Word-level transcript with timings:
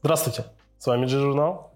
Здравствуйте, 0.00 0.44
с 0.78 0.86
вами 0.86 1.06
G-журнал. 1.06 1.72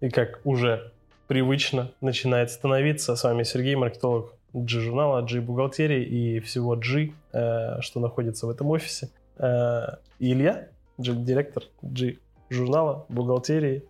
И 0.00 0.08
как 0.08 0.40
уже 0.44 0.92
привычно 1.26 1.90
начинает 2.00 2.52
становиться, 2.52 3.16
с 3.16 3.24
вами 3.24 3.42
Сергей, 3.42 3.74
маркетолог 3.74 4.34
G-журнала, 4.52 5.22
G-бухгалтерии 5.22 6.04
и 6.04 6.38
всего 6.38 6.76
G, 6.76 7.12
э, 7.32 7.80
что 7.80 7.98
находится 7.98 8.46
в 8.46 8.50
этом 8.50 8.68
офисе. 8.68 9.10
Э, 9.36 9.96
Илья, 10.20 10.68
G-директор 10.98 11.64
G-журнала, 11.82 13.04
бухгалтерии 13.08 13.82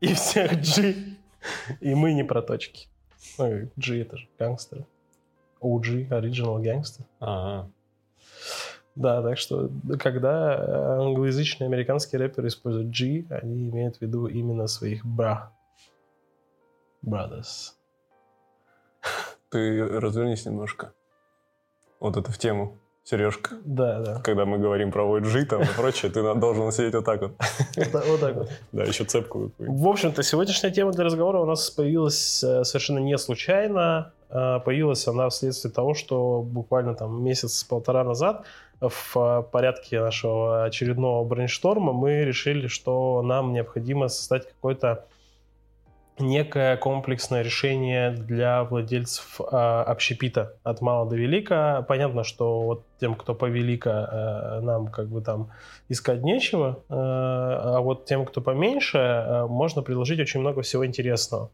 и 0.00 0.12
всех 0.12 0.60
G. 0.60 0.94
И 1.80 1.94
мы 1.94 2.12
не 2.12 2.22
про 2.22 2.42
точки. 2.42 2.88
Ну, 3.38 3.70
G 3.76 4.02
это 4.02 4.18
же 4.18 4.28
гангстеры. 4.38 4.84
OG, 5.62 6.10
Original 6.10 6.60
Gangster. 6.60 7.06
Ага. 7.18 7.70
Да, 9.00 9.22
так 9.22 9.38
что, 9.38 9.70
когда 9.98 10.56
э, 10.56 11.00
англоязычные 11.00 11.68
американские 11.68 12.20
рэперы 12.20 12.48
используют 12.48 12.88
G, 12.88 13.24
они 13.30 13.70
имеют 13.70 13.96
в 13.96 14.02
виду 14.02 14.26
именно 14.26 14.66
своих 14.66 15.06
бра. 15.06 15.52
Brothers. 17.02 17.72
Ты 19.48 19.82
развернись 19.82 20.44
немножко. 20.44 20.92
Вот 21.98 22.18
это 22.18 22.30
в 22.30 22.36
тему. 22.36 22.76
Сережка. 23.02 23.56
Да, 23.64 24.00
да. 24.00 24.20
Когда 24.20 24.44
мы 24.44 24.58
говорим 24.58 24.92
про 24.92 25.04
OG 25.04 25.46
там 25.46 25.62
и 25.62 25.66
прочее, 25.76 26.12
ты 26.12 26.22
должен 26.34 26.70
сидеть 26.70 26.94
вот 26.94 27.04
так 27.06 27.22
вот. 27.22 27.32
Вот, 27.76 28.20
так 28.20 28.36
вот. 28.36 28.50
Да, 28.72 28.84
еще 28.84 29.04
цепку 29.04 29.48
какую 29.48 29.72
В 29.72 29.88
общем-то, 29.88 30.22
сегодняшняя 30.22 30.70
тема 30.70 30.92
для 30.92 31.04
разговора 31.04 31.40
у 31.40 31.46
нас 31.46 31.70
появилась 31.70 32.44
э, 32.44 32.64
совершенно 32.64 32.98
не 32.98 33.16
случайно. 33.16 34.12
Э, 34.28 34.60
Появилась 34.60 35.08
она 35.08 35.30
вследствие 35.30 35.72
того, 35.72 35.94
что 35.94 36.42
буквально 36.42 36.94
там 36.94 37.24
месяц-полтора 37.24 38.04
назад 38.04 38.44
в 38.80 39.16
э, 39.16 39.42
порядке 39.50 40.00
нашего 40.00 40.64
очередного 40.64 41.24
брейншторма 41.26 41.92
мы 41.92 42.24
решили, 42.24 42.66
что 42.66 43.22
нам 43.22 43.52
необходимо 43.52 44.08
создать 44.08 44.48
какой-то 44.48 45.06
некое 46.18 46.76
комплексное 46.76 47.42
решение 47.42 48.10
для 48.10 48.64
владельцев 48.64 49.40
э, 49.40 49.44
общепита 49.54 50.54
от 50.62 50.80
мала 50.80 51.08
до 51.08 51.16
велика. 51.16 51.82
Понятно, 51.88 52.24
что 52.24 52.60
вот 52.60 52.84
тем, 53.00 53.14
кто 53.14 53.34
повелика, 53.34 54.58
э, 54.60 54.60
нам 54.60 54.88
как 54.88 55.08
бы 55.08 55.20
там 55.20 55.50
искать 55.88 56.22
нечего, 56.22 56.82
э, 56.88 56.94
а 56.94 57.80
вот 57.80 58.04
тем, 58.06 58.24
кто 58.24 58.40
поменьше, 58.40 58.98
э, 58.98 59.46
можно 59.46 59.82
предложить 59.82 60.20
очень 60.20 60.40
много 60.40 60.62
всего 60.62 60.86
интересного. 60.86 61.50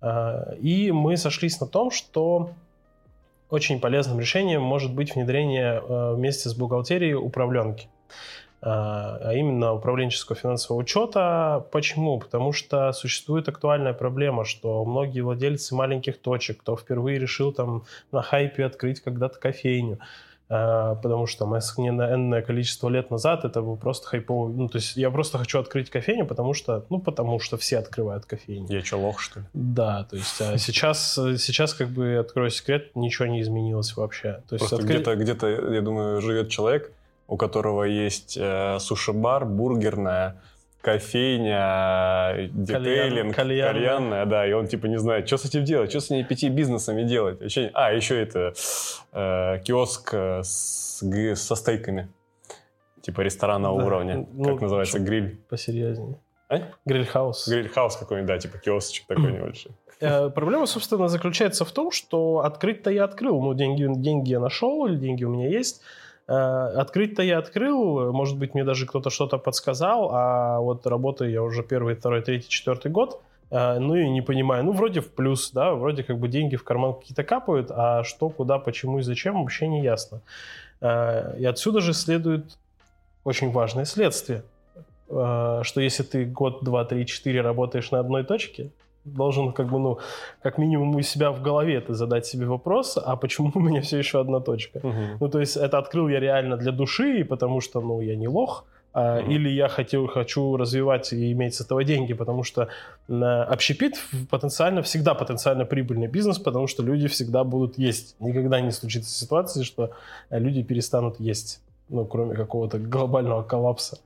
Э, 0.00 0.56
и 0.58 0.92
мы 0.92 1.16
сошлись 1.16 1.60
на 1.60 1.66
том, 1.66 1.90
что 1.90 2.50
очень 3.50 3.80
полезным 3.80 4.20
решением 4.20 4.62
может 4.62 4.94
быть 4.94 5.14
внедрение 5.14 5.80
э, 5.80 6.14
вместе 6.14 6.48
с 6.48 6.54
бухгалтерией 6.54 7.14
управленки 7.14 7.88
а 8.62 9.32
именно 9.32 9.74
управленческого 9.74 10.34
финансового 10.34 10.80
учета. 10.80 11.64
Почему? 11.70 12.18
Потому 12.18 12.52
что 12.52 12.92
существует 12.92 13.48
актуальная 13.48 13.92
проблема, 13.92 14.44
что 14.44 14.84
многие 14.84 15.20
владельцы 15.20 15.74
маленьких 15.74 16.20
точек, 16.20 16.58
кто 16.58 16.76
впервые 16.76 17.18
решил 17.18 17.52
там 17.52 17.84
на 18.12 18.22
хайпе 18.22 18.64
открыть 18.64 19.00
когда-то 19.00 19.38
кофейню, 19.38 20.00
потому 20.48 21.26
что 21.26 21.46
мне 21.46 21.92
на 21.92 22.14
энное 22.14 22.42
количество 22.42 22.88
лет 22.88 23.10
назад 23.10 23.44
это 23.44 23.62
был 23.62 23.76
просто 23.76 24.06
хайповый. 24.06 24.54
Ну, 24.54 24.68
то 24.68 24.78
есть 24.78 24.96
я 24.96 25.10
просто 25.10 25.38
хочу 25.38 25.58
открыть 25.58 25.90
кофейню, 25.90 26.26
потому 26.26 26.54
что, 26.54 26.84
ну, 26.88 27.00
потому 27.00 27.40
что 27.40 27.56
все 27.56 27.78
открывают 27.78 28.26
кофейню. 28.26 28.68
Я 28.68 28.84
что, 28.84 28.98
лох, 28.98 29.20
что 29.20 29.40
ли? 29.40 29.46
Да, 29.54 30.04
то 30.04 30.16
есть 30.16 30.40
а 30.40 30.56
сейчас, 30.58 31.14
сейчас, 31.14 31.74
как 31.74 31.88
бы, 31.88 32.16
открою 32.16 32.50
секрет, 32.50 32.94
ничего 32.94 33.26
не 33.26 33.40
изменилось 33.40 33.96
вообще. 33.96 34.42
То 34.48 34.54
есть 34.54 34.60
Просто 34.60 34.76
откры... 34.76 34.94
где-то, 34.94 35.16
где-то, 35.16 35.46
я 35.72 35.80
думаю, 35.80 36.20
живет 36.20 36.48
человек, 36.48 36.92
у 37.26 37.36
которого 37.36 37.82
есть 37.82 38.36
э, 38.40 38.78
суши-бар, 38.78 39.44
бургерная, 39.44 40.40
кофейня, 40.86 42.48
детейлинг, 42.52 43.34
кальян, 43.34 43.74
кальянная, 43.74 44.24
да, 44.24 44.46
и 44.46 44.52
он 44.52 44.68
типа 44.68 44.86
не 44.86 44.98
знает, 44.98 45.26
что 45.26 45.36
с 45.36 45.44
этим 45.44 45.64
делать, 45.64 45.90
что 45.90 46.00
с 46.00 46.10
ними 46.10 46.22
пяти 46.22 46.48
бизнесами 46.48 47.02
делать. 47.02 47.40
Вообще, 47.40 47.72
а, 47.74 47.92
еще 47.92 48.22
это 48.22 48.54
э, 49.12 49.58
киоск 49.64 50.14
э, 50.14 50.42
с, 50.44 51.02
со 51.34 51.56
стейками, 51.56 52.08
типа 53.00 53.22
ресторанного 53.22 53.80
Да, 53.80 53.86
уровня, 53.86 54.26
ну, 54.32 54.44
как 54.44 54.60
называется, 54.60 55.00
гриль. 55.00 55.40
Посерьезнее. 55.48 56.20
А? 56.48 56.60
Гриль-хаус. 56.84 57.48
Гриль-хаус 57.48 57.96
какой-нибудь, 57.96 58.28
да, 58.28 58.38
типа 58.38 58.58
киосочек 58.58 59.08
такой 59.08 59.32
небольшой. 59.38 59.72
Э, 59.98 60.30
Проблема, 60.30 60.66
собственно, 60.66 61.08
заключается 61.08 61.64
в 61.64 61.72
том, 61.72 61.90
что 61.90 62.44
открыть-то 62.44 62.90
я 62.90 63.02
открыл. 63.02 63.42
Ну, 63.42 63.54
деньги, 63.54 63.88
деньги 64.00 64.30
я 64.30 64.38
нашел, 64.38 64.86
или 64.86 64.94
деньги 64.94 65.24
у 65.24 65.30
меня 65.30 65.48
есть. 65.48 65.82
Э, 66.28 66.32
Открыть-то 66.76 67.22
я 67.22 67.38
открыл, 67.38 68.12
может 68.12 68.38
быть, 68.38 68.54
мне 68.54 68.64
даже 68.64 68.86
кто-то 68.86 69.10
что-то 69.10 69.38
подсказал, 69.38 70.10
а 70.12 70.58
вот 70.60 70.86
работаю 70.86 71.30
я 71.30 71.42
уже 71.42 71.62
первый, 71.62 71.94
второй, 71.94 72.22
третий, 72.22 72.48
четвертый 72.48 72.90
год, 72.90 73.20
э, 73.50 73.78
ну 73.78 73.94
и 73.94 74.08
не 74.08 74.22
понимаю, 74.22 74.64
ну 74.64 74.72
вроде 74.72 75.00
в 75.00 75.12
плюс, 75.12 75.52
да, 75.52 75.74
вроде 75.74 76.02
как 76.02 76.18
бы 76.18 76.28
деньги 76.28 76.56
в 76.56 76.64
карман 76.64 76.94
какие-то 76.94 77.22
капают, 77.22 77.70
а 77.70 78.02
что, 78.02 78.28
куда, 78.28 78.58
почему 78.58 78.98
и 78.98 79.02
зачем 79.02 79.40
вообще 79.40 79.68
не 79.68 79.82
ясно. 79.82 80.20
Э, 80.80 81.36
И 81.38 81.44
отсюда 81.44 81.80
же 81.80 81.92
следует 81.92 82.58
очень 83.24 83.50
важное 83.50 83.84
следствие, 83.84 84.42
что 85.08 85.62
если 85.76 86.02
ты 86.02 86.24
год, 86.24 86.64
два, 86.64 86.84
три, 86.84 87.06
четыре 87.06 87.40
работаешь 87.40 87.90
на 87.92 88.00
одной 88.00 88.24
точке, 88.24 88.70
должен 89.06 89.52
как 89.52 89.66
бы, 89.68 89.78
ну, 89.78 89.98
как 90.42 90.58
минимум 90.58 90.94
у 90.96 91.02
себя 91.02 91.30
в 91.30 91.42
голове 91.42 91.74
это 91.74 91.94
задать 91.94 92.26
себе 92.26 92.46
вопрос, 92.46 92.98
а 93.02 93.16
почему 93.16 93.52
у 93.54 93.60
меня 93.60 93.80
все 93.80 93.98
еще 93.98 94.20
одна 94.20 94.40
точка? 94.40 94.80
Мгм. 94.82 95.16
Ну, 95.20 95.28
то 95.28 95.40
есть 95.40 95.56
это 95.56 95.78
открыл 95.78 96.08
я 96.08 96.20
реально 96.20 96.56
для 96.56 96.72
души, 96.72 97.24
потому 97.24 97.60
что, 97.60 97.80
ну, 97.80 98.00
я 98.00 98.16
не 98.16 98.28
лох, 98.28 98.64
Мгм. 98.96 99.30
или 99.30 99.50
я 99.50 99.68
хотел, 99.68 100.06
хочу 100.06 100.56
развивать 100.56 101.12
и 101.12 101.30
иметь 101.32 101.54
с 101.54 101.60
этого 101.60 101.84
деньги, 101.84 102.14
потому 102.14 102.44
что 102.44 102.68
на 103.08 103.44
общепит 103.44 104.02
потенциально, 104.30 104.80
всегда 104.80 105.14
потенциально 105.14 105.66
прибыльный 105.66 106.06
бизнес, 106.06 106.38
потому 106.38 106.66
что 106.66 106.82
люди 106.82 107.06
всегда 107.06 107.44
будут 107.44 107.78
есть. 107.78 108.16
Никогда 108.20 108.60
не 108.62 108.70
случится 108.70 109.10
ситуации, 109.10 109.64
что 109.64 109.90
э, 110.30 110.38
люди 110.38 110.62
перестанут 110.62 111.20
есть, 111.20 111.60
ну, 111.90 112.06
кроме 112.06 112.34
какого-то 112.34 112.78
глобального 112.78 113.42
коллапса. 113.42 113.98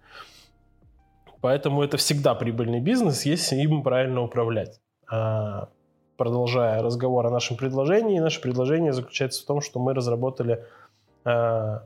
Поэтому 1.40 1.82
это 1.82 1.96
всегда 1.96 2.34
прибыльный 2.34 2.80
бизнес, 2.80 3.24
если 3.24 3.56
им 3.56 3.82
правильно 3.82 4.22
управлять. 4.22 4.80
А, 5.10 5.68
Продолжая 6.16 6.82
разговор 6.82 7.26
о 7.26 7.30
нашем 7.30 7.56
предложении, 7.56 8.18
наше 8.18 8.42
предложение 8.42 8.92
заключается 8.92 9.42
в 9.42 9.46
том, 9.46 9.62
что 9.62 9.80
мы 9.80 9.94
разработали 9.94 10.62
а, 11.24 11.84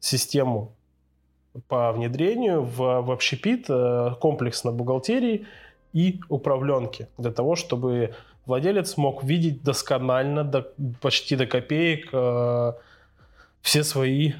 систему 0.00 0.74
по 1.66 1.92
внедрению 1.92 2.62
в, 2.62 3.00
в 3.00 3.10
общепит 3.10 3.66
э, 3.68 4.10
комплексно 4.20 4.72
бухгалтерии 4.72 5.46
и 5.92 6.20
управленки 6.28 7.08
для 7.18 7.30
того, 7.30 7.56
чтобы 7.56 8.14
владелец 8.46 8.96
мог 8.96 9.22
видеть 9.22 9.62
досконально, 9.62 10.44
до, 10.44 10.70
почти 11.00 11.36
до 11.36 11.46
копеек 11.46 12.08
э, 12.12 12.72
все 13.60 13.84
свои 13.84 14.32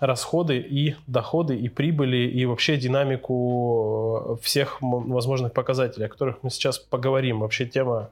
расходы 0.00 0.58
и 0.58 0.94
доходы 1.06 1.56
и 1.56 1.68
прибыли 1.68 2.18
и 2.18 2.46
вообще 2.46 2.76
динамику 2.76 4.38
э, 4.38 4.42
всех 4.42 4.78
возможных 4.80 5.52
показателей, 5.52 6.06
о 6.06 6.08
которых 6.08 6.42
мы 6.42 6.50
сейчас 6.50 6.78
поговорим. 6.78 7.40
Вообще 7.40 7.66
тема, 7.66 8.10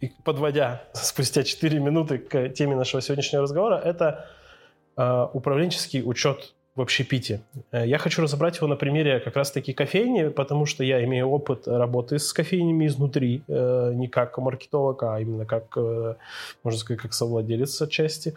и 0.00 0.12
подводя 0.24 0.82
спустя 0.92 1.42
4 1.42 1.78
минуты 1.78 2.18
к 2.18 2.48
теме 2.50 2.76
нашего 2.76 3.00
сегодняшнего 3.00 3.42
разговора, 3.42 3.76
это 3.76 4.26
э, 4.96 5.26
управленческий 5.32 6.02
учет 6.04 6.54
в 6.76 6.82
общепите. 6.82 7.40
Э, 7.72 7.86
Я 7.86 7.96
хочу 7.96 8.20
разобрать 8.20 8.56
его 8.58 8.66
на 8.66 8.76
примере 8.76 9.20
как 9.20 9.36
раз-таки 9.36 9.72
кофейни, 9.72 10.28
потому 10.28 10.66
что 10.66 10.84
я 10.84 11.02
имею 11.04 11.28
опыт 11.28 11.66
работы 11.66 12.18
с 12.18 12.32
кофейнями 12.34 12.86
изнутри, 12.86 13.42
не 13.48 14.08
как 14.08 14.36
маркетолог, 14.36 15.02
а 15.04 15.20
именно 15.20 15.46
как, 15.46 15.74
можно 16.62 16.80
сказать, 16.80 17.00
как 17.00 17.14
совладелец 17.14 17.80
отчасти. 17.80 18.34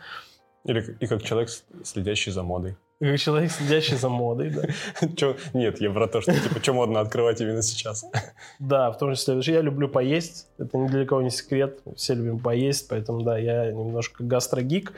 Или 0.68 0.98
и 1.00 1.08
как 1.08 1.24
человек, 1.24 1.50
следящий 1.84 2.31
за 2.31 2.44
модой. 2.44 2.75
Как 3.00 3.19
человек, 3.19 3.52
следящий 3.52 3.96
за 3.96 4.10
модой, 4.10 4.50
да. 4.50 5.08
Чё- 5.16 5.38
Нет, 5.54 5.81
я 5.81 5.92
про 5.92 6.08
то, 6.08 6.22
что 6.22 6.34
типа, 6.34 6.60
что 6.62 6.74
модно 6.74 7.00
открывать 7.00 7.42
именно 7.42 7.62
сейчас. 7.62 8.06
Да, 8.60 8.92
в 8.92 8.98
том 8.98 9.14
числе, 9.14 9.25
потому 9.34 9.42
что 9.44 9.52
я 9.52 9.62
люблю 9.62 9.88
поесть, 9.88 10.48
это 10.60 10.78
ни 10.78 10.88
для 10.88 11.06
кого 11.06 11.22
не 11.22 11.30
секрет, 11.30 11.80
все 11.96 12.16
любим 12.16 12.40
поесть, 12.40 12.88
поэтому, 12.90 13.22
да, 13.22 13.38
я 13.38 13.72
немножко 13.72 14.24
гастрогик, 14.24 14.94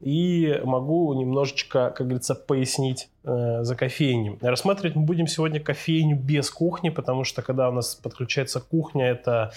и 0.00 0.60
могу 0.64 1.12
немножечко, 1.14 1.90
как 1.90 2.06
говорится, 2.06 2.34
пояснить 2.36 3.08
э, 3.24 3.64
за 3.64 3.74
кофейню. 3.74 4.38
Рассматривать 4.40 4.94
мы 4.94 5.02
будем 5.02 5.26
сегодня 5.26 5.58
кофейню 5.58 6.16
без 6.16 6.50
кухни, 6.50 6.90
потому 6.90 7.24
что 7.24 7.42
когда 7.42 7.68
у 7.68 7.72
нас 7.72 7.96
подключается 7.96 8.60
кухня, 8.60 9.06
это 9.10 9.52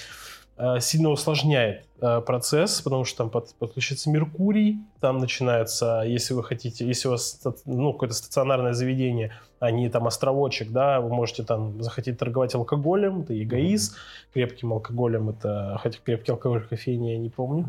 сильно 0.80 1.10
усложняет 1.10 1.86
э, 2.02 2.22
процесс, 2.22 2.82
потому 2.82 3.04
что 3.06 3.18
там 3.20 3.30
под- 3.30 3.54
подключится 3.56 4.10
Меркурий, 4.10 4.78
там 5.00 5.18
начинается, 5.18 6.04
если 6.06 6.34
вы 6.34 6.44
хотите, 6.44 6.86
если 6.86 7.08
у 7.08 7.12
вас 7.12 7.42
ну, 7.66 7.94
какое-то 7.94 8.16
стационарное 8.16 8.74
заведение, 8.74 9.32
а 9.60 9.72
не 9.72 9.90
там 9.90 10.08
островочек, 10.08 10.72
да, 10.72 11.00
вы 11.02 11.10
можете 11.10 11.44
там 11.44 11.82
захотеть 11.82 12.18
торговать 12.20 12.54
алкоголем, 12.56 13.22
это 13.22 13.42
эгоист, 13.42 13.96
крепким 14.34 14.74
алкоголем, 14.74 15.30
это, 15.30 15.78
хотя 15.82 16.00
крепкий 16.04 16.32
алкоголь 16.32 16.62
в 16.62 16.68
кофейне 16.68 17.14
я 17.14 17.18
не 17.20 17.30
помню, 17.30 17.66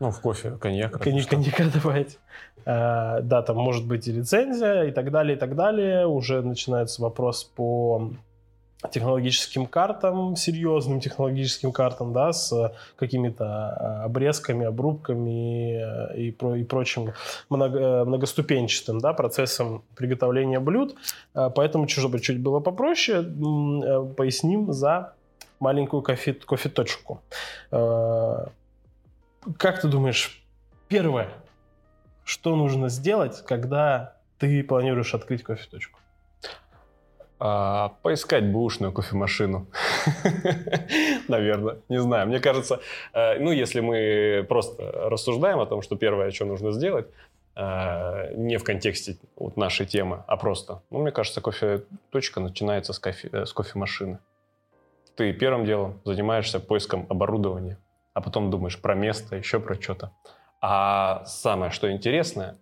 Ну, 0.00 0.10
в 0.10 0.20
кофе, 0.20 0.52
коньяк. 0.60 0.98
коньяк, 1.00 1.28
коньяка 1.28 1.64
добавить. 1.74 2.18
А, 2.64 3.20
да, 3.22 3.42
там 3.42 3.56
может 3.56 3.86
быть 3.86 4.06
и 4.08 4.12
лицензия 4.12 4.84
и 4.84 4.90
так 4.92 5.10
далее, 5.10 5.36
и 5.36 5.38
так 5.38 5.54
далее. 5.56 6.06
Уже 6.06 6.42
начинается 6.42 7.02
вопрос 7.02 7.42
по 7.44 8.12
технологическим 8.90 9.66
картам, 9.66 10.36
серьезным 10.36 11.00
технологическим 11.00 11.72
картам, 11.72 12.12
да, 12.12 12.32
с 12.32 12.74
какими-то 12.96 13.44
а, 13.44 14.04
обрезками, 14.04 14.66
обрубками 14.66 15.76
э, 15.76 16.18
и, 16.18 16.30
про, 16.32 16.56
и 16.56 16.64
прочим 16.64 17.12
много, 17.48 17.78
э, 17.78 18.04
многоступенчатым 18.04 18.98
да, 18.98 19.12
процессом 19.12 19.84
приготовления 19.94 20.60
блюд. 20.60 20.96
Э, 21.34 21.50
поэтому, 21.54 21.88
чтобы 21.88 22.20
чуть 22.20 22.40
было 22.40 22.60
попроще, 22.60 23.22
поясним 24.16 24.72
за 24.72 25.14
маленькую 25.60 26.02
кофе, 26.02 26.34
кофе-точку. 26.34 27.20
Как 29.58 29.80
ты 29.80 29.88
думаешь, 29.88 30.42
первое, 30.88 31.28
что 32.24 32.56
нужно 32.56 32.88
сделать, 32.88 33.44
когда 33.44 34.16
ты 34.38 34.62
планируешь 34.62 35.14
открыть 35.14 35.42
кофе-точку? 35.42 35.98
А, 37.44 37.88
поискать 38.02 38.44
бушную 38.52 38.92
кофемашину. 38.92 39.66
Наверное, 41.28 41.78
не 41.88 42.00
знаю. 42.00 42.28
Мне 42.28 42.38
кажется, 42.38 42.78
э, 43.12 43.40
ну, 43.40 43.50
если 43.50 43.80
мы 43.80 44.46
просто 44.48 44.92
рассуждаем 45.10 45.58
о 45.58 45.66
том, 45.66 45.82
что 45.82 45.96
первое, 45.96 46.30
что 46.30 46.44
нужно 46.44 46.70
сделать, 46.70 47.08
э, 47.56 48.34
не 48.36 48.58
в 48.58 48.62
контексте 48.62 49.16
вот 49.34 49.56
нашей 49.56 49.86
темы, 49.86 50.22
а 50.28 50.36
просто, 50.36 50.82
ну, 50.90 51.02
мне 51.02 51.10
кажется, 51.10 51.40
кофе-точка 51.40 52.38
начинается 52.38 52.92
с, 52.92 53.00
кофе, 53.00 53.28
э, 53.32 53.44
с 53.44 53.52
кофемашины. 53.52 54.20
Ты 55.16 55.32
первым 55.32 55.64
делом 55.64 56.00
занимаешься 56.04 56.60
поиском 56.60 57.06
оборудования, 57.08 57.76
а 58.14 58.20
потом 58.20 58.50
думаешь 58.50 58.80
про 58.80 58.94
место, 58.94 59.34
еще 59.34 59.58
про 59.58 59.74
что-то. 59.74 60.12
А 60.60 61.24
самое, 61.24 61.72
что 61.72 61.90
интересное, 61.90 62.56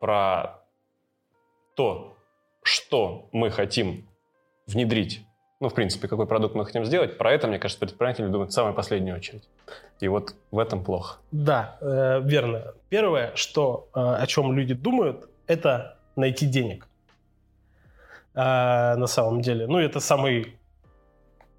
про 0.00 0.58
то, 1.76 2.13
что 2.64 3.28
мы 3.30 3.50
хотим 3.50 4.08
внедрить, 4.66 5.24
ну, 5.60 5.68
в 5.68 5.74
принципе, 5.74 6.08
какой 6.08 6.26
продукт 6.26 6.54
мы 6.54 6.64
хотим 6.64 6.84
сделать, 6.84 7.18
про 7.18 7.32
это, 7.32 7.46
мне 7.46 7.58
кажется, 7.58 7.78
предприниматели 7.78 8.26
думают 8.26 8.50
в 8.50 8.54
самую 8.54 8.74
последнюю 8.74 9.16
очередь. 9.16 9.48
И 10.00 10.08
вот 10.08 10.34
в 10.50 10.58
этом 10.58 10.82
плохо. 10.82 11.18
Да, 11.30 11.76
э, 11.80 12.20
верно. 12.24 12.74
Первое, 12.88 13.32
что, 13.34 13.88
э, 13.94 14.00
о 14.00 14.26
чем 14.26 14.52
люди 14.52 14.74
думают, 14.74 15.28
это 15.46 15.98
найти 16.16 16.46
денег. 16.46 16.88
Э, 18.34 18.96
на 18.96 19.06
самом 19.06 19.42
деле. 19.42 19.66
Ну, 19.66 19.78
это 19.78 20.00
самый 20.00 20.56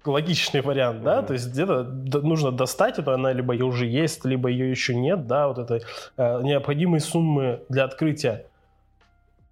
логичный 0.04 0.60
вариант, 0.60 1.02
да, 1.02 1.18
mm-hmm. 1.18 1.26
то 1.26 1.32
есть 1.32 1.48
где-то 1.48 1.82
нужно 2.22 2.52
достать 2.52 2.98
эту, 2.98 3.12
она 3.12 3.32
либо 3.32 3.52
ее 3.52 3.64
уже 3.64 3.86
есть, 3.86 4.24
либо 4.24 4.48
ее 4.48 4.70
еще 4.70 4.94
нет, 4.94 5.26
да, 5.26 5.48
вот 5.48 5.58
этой 5.58 5.82
э, 6.16 6.42
необходимой 6.42 7.00
суммы 7.00 7.62
для 7.68 7.84
открытия 7.84 8.46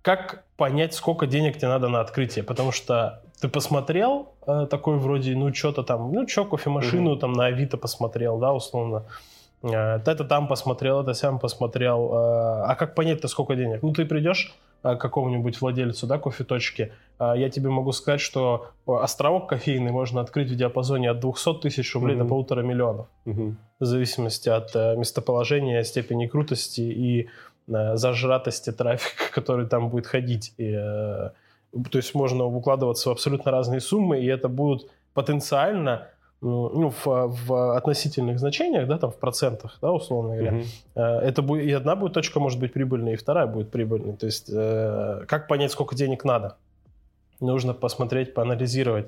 как 0.04 0.44
понять, 0.58 0.92
сколько 0.92 1.26
денег 1.26 1.56
тебе 1.56 1.68
надо 1.68 1.88
на 1.88 2.00
открытие? 2.00 2.44
Потому 2.44 2.72
что 2.72 3.22
ты 3.40 3.48
посмотрел 3.48 4.34
э, 4.46 4.66
такой 4.70 4.98
вроде, 4.98 5.34
ну, 5.34 5.52
что-то 5.52 5.82
там, 5.82 6.12
ну, 6.12 6.28
что, 6.28 6.44
кофемашину 6.44 7.12
угу. 7.12 7.20
там 7.20 7.32
на 7.32 7.46
Авито 7.46 7.78
посмотрел, 7.78 8.38
да, 8.38 8.52
условно. 8.52 9.06
Э, 9.62 9.96
это 10.04 10.24
там 10.24 10.46
посмотрел, 10.46 11.00
это 11.00 11.14
сам 11.14 11.38
посмотрел. 11.38 12.12
Э, 12.12 12.64
а 12.66 12.74
как 12.78 12.94
понять-то, 12.94 13.28
сколько 13.28 13.56
денег? 13.56 13.82
Ну, 13.82 13.94
ты 13.94 14.04
придешь 14.04 14.54
э, 14.82 14.94
к 14.94 15.00
какому-нибудь 15.00 15.58
владельцу, 15.62 16.06
да, 16.06 16.18
кофеточки, 16.18 16.92
э, 17.18 17.32
я 17.36 17.48
тебе 17.48 17.70
могу 17.70 17.92
сказать, 17.92 18.20
что 18.20 18.72
островок 18.86 19.48
кофейный 19.48 19.90
можно 19.90 20.20
открыть 20.20 20.50
в 20.50 20.54
диапазоне 20.54 21.12
от 21.12 21.20
200 21.20 21.60
тысяч 21.62 21.94
рублей 21.94 22.14
угу. 22.14 22.24
до 22.24 22.28
полутора 22.28 22.62
миллионов. 22.62 23.06
Угу. 23.24 23.56
В 23.80 23.84
зависимости 23.86 24.50
от 24.50 24.76
э, 24.76 24.96
местоположения, 24.96 25.82
степени 25.82 26.26
крутости 26.26 26.82
и 26.82 27.22
Э, 27.22 27.53
зажратости 27.66 28.72
трафика, 28.72 29.24
который 29.32 29.66
там 29.66 29.88
будет 29.88 30.06
ходить. 30.06 30.54
И, 30.56 30.70
э, 30.70 31.30
то 31.90 31.98
есть 31.98 32.14
можно 32.14 32.44
укладываться 32.44 33.08
в 33.08 33.12
абсолютно 33.12 33.50
разные 33.50 33.80
суммы, 33.80 34.20
и 34.20 34.26
это 34.26 34.48
будут 34.48 34.90
потенциально 35.14 36.08
ну, 36.40 36.90
в, 36.90 37.06
в 37.06 37.76
относительных 37.76 38.38
значениях, 38.38 38.86
да, 38.86 38.98
там 38.98 39.10
в 39.10 39.16
процентах, 39.16 39.78
да, 39.80 39.92
условно 39.92 40.36
говоря, 40.36 40.58
mm-hmm. 40.58 41.20
это 41.20 41.40
будет 41.40 41.64
и 41.64 41.72
одна 41.72 41.96
будет 41.96 42.12
точка 42.12 42.38
может 42.38 42.60
быть 42.60 42.72
прибыльной, 42.74 43.14
и 43.14 43.16
вторая 43.16 43.46
будет 43.46 43.70
прибыльной. 43.70 44.14
То 44.14 44.26
есть 44.26 44.52
как 45.26 45.48
понять, 45.48 45.72
сколько 45.72 45.94
денег 45.94 46.22
надо? 46.22 46.56
Нужно 47.44 47.74
посмотреть, 47.74 48.34
поанализировать. 48.34 49.06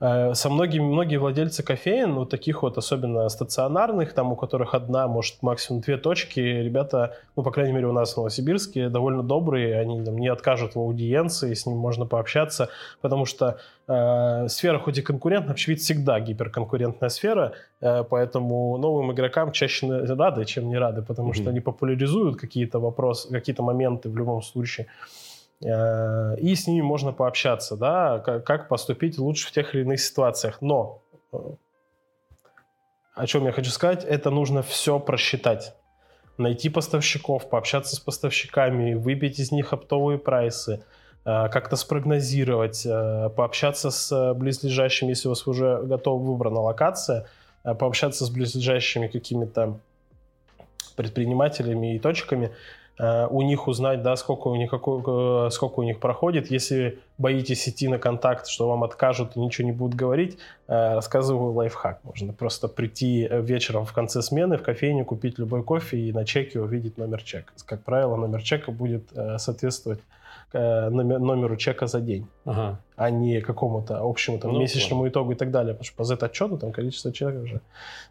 Э, 0.00 0.34
со 0.34 0.50
многими, 0.50 0.82
многие 0.82 1.16
владельцы 1.16 1.62
кофеин, 1.62 2.14
вот 2.14 2.30
таких 2.30 2.62
вот, 2.62 2.78
особенно 2.78 3.28
стационарных, 3.28 4.12
там 4.14 4.32
у 4.32 4.36
которых 4.36 4.74
одна, 4.74 5.06
может, 5.06 5.42
максимум 5.42 5.80
две 5.80 5.96
точки, 5.96 6.40
ребята, 6.40 7.16
ну, 7.36 7.42
по 7.42 7.50
крайней 7.50 7.72
мере, 7.72 7.86
у 7.86 7.92
нас 7.92 8.14
в 8.14 8.16
Новосибирске, 8.16 8.88
довольно 8.88 9.22
добрые, 9.22 9.78
они 9.78 10.04
там, 10.04 10.18
не 10.18 10.28
откажут 10.28 10.74
в 10.74 10.78
аудиенции, 10.78 11.54
с 11.54 11.66
ним 11.66 11.76
можно 11.76 12.06
пообщаться, 12.06 12.68
потому 13.00 13.26
что 13.26 13.58
э, 13.86 14.48
сфера 14.48 14.78
хоть 14.78 14.98
и 14.98 15.02
конкурентная, 15.02 15.54
очевидно, 15.54 15.82
всегда 15.82 16.20
гиперконкурентная 16.20 17.08
сфера, 17.08 17.52
э, 17.80 18.04
поэтому 18.08 18.76
новым 18.78 19.12
игрокам 19.12 19.52
чаще 19.52 19.86
рады, 19.86 20.44
чем 20.44 20.68
не 20.68 20.78
рады, 20.78 21.02
потому 21.02 21.30
mm-hmm. 21.30 21.34
что 21.42 21.50
они 21.50 21.60
популяризуют 21.60 22.40
какие-то 22.40 22.80
вопросы, 22.80 23.28
какие-то 23.30 23.62
моменты 23.62 24.08
в 24.08 24.16
любом 24.16 24.42
случае. 24.42 24.86
Э, 25.64 26.36
и 26.38 26.54
с 26.54 26.66
ними 26.66 26.82
можно 26.82 27.12
пообщаться, 27.12 27.76
да, 27.76 28.18
как 28.18 28.68
поступить 28.68 29.18
лучше 29.18 29.48
в 29.48 29.52
тех 29.52 29.74
или 29.74 29.82
иных 29.82 30.00
ситуациях. 30.00 30.60
Но 30.60 31.02
э, 31.32 31.36
о 33.14 33.26
чем 33.26 33.44
я 33.46 33.52
хочу 33.52 33.70
сказать, 33.70 34.04
это 34.04 34.30
нужно 34.30 34.62
все 34.62 34.98
просчитать. 34.98 35.74
Найти 36.38 36.68
поставщиков, 36.68 37.48
пообщаться 37.48 37.94
с 37.94 38.00
поставщиками, 38.00 38.94
выбить 38.94 39.38
из 39.38 39.52
них 39.52 39.72
оптовые 39.72 40.18
прайсы, 40.18 40.82
э, 41.24 41.48
как-то 41.48 41.76
спрогнозировать, 41.76 42.86
пообщаться 43.36 43.90
с 43.90 44.34
близлежащими, 44.34 45.10
если 45.10 45.28
у 45.28 45.32
вас 45.32 45.46
уже 45.46 45.80
готова 45.82 46.20
выбрана 46.20 46.60
локация, 46.60 47.26
пообщаться 47.62 48.26
с 48.26 48.30
близлежащими 48.30 49.06
какими-то 49.06 49.78
предпринимателями 50.96 51.94
и 51.94 51.98
точками, 52.00 52.50
у 52.98 53.42
них 53.42 53.68
узнать, 53.68 54.02
да, 54.02 54.16
сколько 54.16 54.48
у 54.48 54.56
них, 54.56 54.70
какой, 54.70 55.02
э, 55.46 55.50
сколько 55.50 55.80
у 55.80 55.82
них 55.82 55.98
проходит. 55.98 56.50
Если 56.50 56.98
боитесь 57.18 57.68
идти 57.68 57.88
на 57.88 57.98
контакт, 57.98 58.46
что 58.46 58.68
вам 58.68 58.84
откажут 58.84 59.36
и 59.36 59.40
ничего 59.40 59.66
не 59.66 59.72
будут 59.72 59.96
говорить, 59.96 60.38
э, 60.68 60.94
рассказываю 60.94 61.52
лайфхак. 61.52 62.00
Можно 62.04 62.32
просто 62.32 62.68
прийти 62.68 63.28
вечером 63.30 63.86
в 63.86 63.92
конце 63.92 64.22
смены 64.22 64.58
в 64.58 64.62
кофейню, 64.62 65.04
купить 65.04 65.38
любой 65.38 65.62
кофе 65.62 65.98
и 65.98 66.12
на 66.12 66.24
чеке 66.24 66.60
увидеть 66.60 66.98
номер 66.98 67.22
чека. 67.22 67.52
Как 67.64 67.82
правило, 67.82 68.16
номер 68.16 68.42
чека 68.42 68.70
будет 68.70 69.10
соответствовать 69.38 70.00
номеру 70.52 71.56
чека 71.56 71.86
за 71.86 72.00
день, 72.00 72.26
ага. 72.44 72.78
а 72.96 73.10
не 73.10 73.40
какому-то 73.40 74.00
общему 74.02 74.38
там, 74.38 74.52
ну, 74.52 74.60
месячному 74.60 75.08
итогу 75.08 75.32
и 75.32 75.34
так 75.34 75.50
далее. 75.50 75.74
Потому 75.74 75.84
что 75.84 75.96
по 75.96 76.04
Z-отчету 76.04 76.58
там 76.58 76.72
количество 76.72 77.12
человек 77.12 77.42
уже 77.42 77.60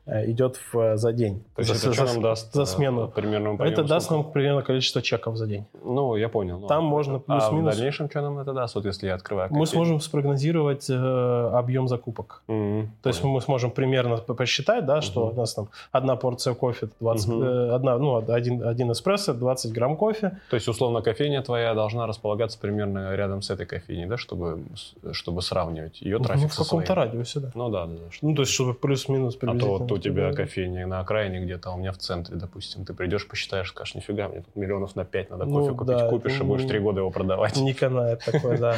э, 0.05 0.31
идет 0.31 0.57
в, 0.73 0.97
за 0.97 1.13
день. 1.13 1.43
То 1.55 1.61
есть 1.61 1.73
за, 1.73 1.89
это 1.89 1.97
за, 1.97 2.13
нам 2.13 2.21
даст 2.21 2.53
за 2.53 2.65
смену. 2.65 3.07
Примерно 3.07 3.63
это 3.63 3.83
даст 3.83 4.11
нам 4.11 4.31
примерно 4.31 4.63
количество 4.63 5.01
чеков 5.01 5.37
за 5.37 5.47
день. 5.47 5.65
Ну, 5.83 6.15
я 6.15 6.29
понял. 6.29 6.59
Ну, 6.59 6.67
там 6.67 6.83
можно 6.83 7.19
плюс-минус... 7.19 7.73
А 7.73 7.75
в 7.75 7.75
дальнейшем 7.75 8.09
что 8.09 8.21
нам 8.21 8.39
это 8.39 8.53
даст, 8.53 8.75
вот 8.75 8.85
если 8.85 9.07
я 9.07 9.15
открываю 9.15 9.49
кофейню? 9.49 9.59
Мы 9.59 9.67
сможем 9.67 9.99
спрогнозировать 9.99 10.89
э, 10.89 11.49
объем 11.53 11.87
закупок. 11.87 12.41
Mm-hmm. 12.47 12.81
То 12.81 12.87
понял. 12.87 13.13
есть 13.13 13.23
мы 13.23 13.41
сможем 13.41 13.71
примерно 13.71 14.17
посчитать, 14.17 14.85
да, 14.85 15.01
что 15.01 15.27
mm-hmm. 15.27 15.33
у 15.33 15.37
нас 15.37 15.53
там 15.53 15.67
одна 15.91 16.15
порция 16.15 16.55
кофе, 16.55 16.89
20, 16.99 17.29
mm-hmm. 17.29 17.43
э, 17.43 17.75
одна, 17.75 17.97
ну, 17.97 18.31
один, 18.31 18.67
один 18.67 18.91
эспрессо, 18.91 19.33
20 19.33 19.71
грамм 19.71 19.95
кофе. 19.95 20.39
То 20.49 20.55
есть, 20.55 20.67
условно, 20.67 21.01
кофейня 21.01 21.43
твоя 21.43 21.73
должна 21.75 22.07
располагаться 22.11 22.59
примерно 22.59 23.15
рядом 23.15 23.41
с 23.41 23.49
этой 23.49 23.65
кофейней, 23.65 24.05
да, 24.05 24.17
чтобы, 24.17 24.63
чтобы 25.11 25.41
сравнивать 25.41 26.01
ее 26.01 26.19
трафик 26.19 26.43
ну, 26.43 26.49
в 26.49 26.57
каком-то 26.57 26.95
радиусе, 26.95 27.39
да. 27.39 27.51
Ну 27.55 27.69
да, 27.69 27.85
да. 27.87 27.93
да. 27.93 27.99
Ну, 28.21 28.35
то 28.35 28.43
есть, 28.43 28.53
чтобы 28.53 28.73
плюс-минус 28.73 29.37
А 29.41 29.57
то 29.57 29.77
вот 29.77 29.91
у 29.91 29.97
тебя 29.97 30.31
кофейня 30.33 30.87
на 30.87 30.99
окраине 30.99 31.41
где-то, 31.41 31.69
а 31.69 31.73
у 31.73 31.77
меня 31.77 31.91
в 31.91 31.97
центре, 31.97 32.35
допустим. 32.35 32.85
Ты 32.85 32.93
придешь, 32.93 33.27
посчитаешь, 33.27 33.69
скажешь, 33.69 33.95
нифига, 33.95 34.27
мне 34.27 34.41
тут 34.41 34.55
миллионов 34.55 34.95
на 34.95 35.05
пять 35.05 35.29
надо 35.29 35.45
кофе 35.45 35.71
ну, 35.71 35.75
купить. 35.75 35.97
Да, 35.97 36.09
Купишь 36.09 36.39
и 36.39 36.43
будешь 36.43 36.67
три 36.67 36.79
года 36.79 36.99
его 36.99 37.09
продавать. 37.09 37.57
Не 37.57 37.73
канает 37.73 38.23
такое, 38.23 38.57
да. 38.57 38.75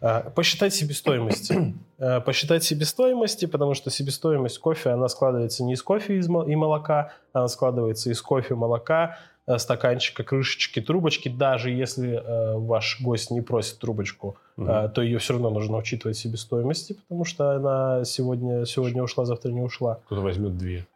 А, 0.00 0.20
посчитать 0.30 0.74
себестоимость. 0.74 1.50
А, 1.98 2.20
посчитать 2.20 2.64
себестоимости, 2.64 3.46
потому 3.46 3.74
что 3.74 3.88
себестоимость 3.88 4.58
кофе, 4.58 4.90
она 4.90 5.08
складывается 5.08 5.64
не 5.64 5.74
из 5.74 5.82
кофе 5.82 6.18
и 6.18 6.56
молока, 6.56 7.12
она 7.32 7.48
складывается 7.48 8.10
из 8.10 8.20
кофе, 8.20 8.54
молока, 8.54 9.16
стаканчика, 9.58 10.24
крышечки, 10.24 10.80
трубочки, 10.80 11.28
даже 11.28 11.70
если 11.70 12.14
э, 12.14 12.56
ваш 12.56 13.00
гость 13.00 13.30
не 13.30 13.42
просит 13.42 13.78
трубочку, 13.78 14.36
угу. 14.56 14.66
э, 14.66 14.88
то 14.88 15.02
ее 15.02 15.18
все 15.18 15.34
равно 15.34 15.50
нужно 15.50 15.76
учитывать 15.76 16.16
в 16.16 16.20
себестоимости, 16.20 16.94
потому 16.94 17.24
что 17.24 17.50
она 17.52 18.04
сегодня, 18.04 18.64
сегодня 18.64 19.02
ушла, 19.02 19.24
завтра 19.24 19.50
не 19.50 19.60
ушла. 19.60 20.00
Кто-то 20.06 20.22
возьмет 20.22 20.56
две. 20.56 20.86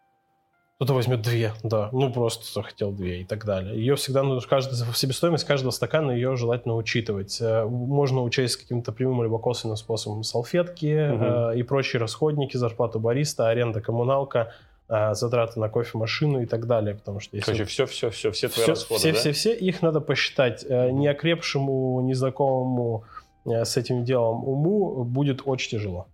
Кто-то 0.77 0.95
возьмет 0.95 1.23
две, 1.23 1.53
да. 1.65 1.89
Ну, 1.91 2.13
просто 2.13 2.45
захотел 2.53 2.93
две 2.93 3.23
и 3.23 3.25
так 3.25 3.45
далее. 3.45 3.77
Ее 3.77 3.97
всегда 3.97 4.23
нужно, 4.23 4.49
каждый, 4.49 4.77
себестоимость 4.95 5.45
каждого 5.45 5.73
стакана 5.73 6.13
ее 6.13 6.37
желательно 6.37 6.77
учитывать. 6.77 7.39
Э, 7.43 7.65
можно 7.67 8.23
учесть 8.23 8.57
каким-то 8.57 8.93
прямым 8.93 9.25
либо 9.25 9.39
косвенным 9.39 9.77
способом 9.77 10.23
салфетки 10.23 11.11
угу. 11.13 11.25
э, 11.53 11.59
и 11.59 11.63
прочие 11.65 12.01
расходники, 12.01 12.57
зарплату 12.57 12.99
бариста, 12.99 13.49
аренда, 13.49 13.83
коммуналка– 13.83 14.55
затраты 14.89 15.61
на 15.61 15.69
кофемашину 15.69 16.43
и 16.43 16.47
так 16.47 16.67
далее, 16.67 16.95
потому 16.95 17.21
что 17.21 17.37
если... 17.37 17.53
Короче, 17.53 17.65
все, 17.65 17.87
все, 17.87 18.49
твои 18.49 18.65
все, 18.65 18.73
расходы, 18.73 18.99
все, 18.99 19.13
да? 19.13 19.19
все, 19.19 19.33
все, 19.33 19.55
их 19.55 19.83
надо 19.83 20.01
посчитать. 20.01 20.65
Mm-hmm. 20.65 20.93
Неокрепшему, 20.93 22.01
незнакомому 22.01 23.05
э, 23.45 23.65
с 23.65 23.77
этим 23.77 24.05
делом 24.05 24.49
уму, 24.49 25.05
будет 25.05 25.43
очень 25.45 25.73
тяжело. 25.73 26.07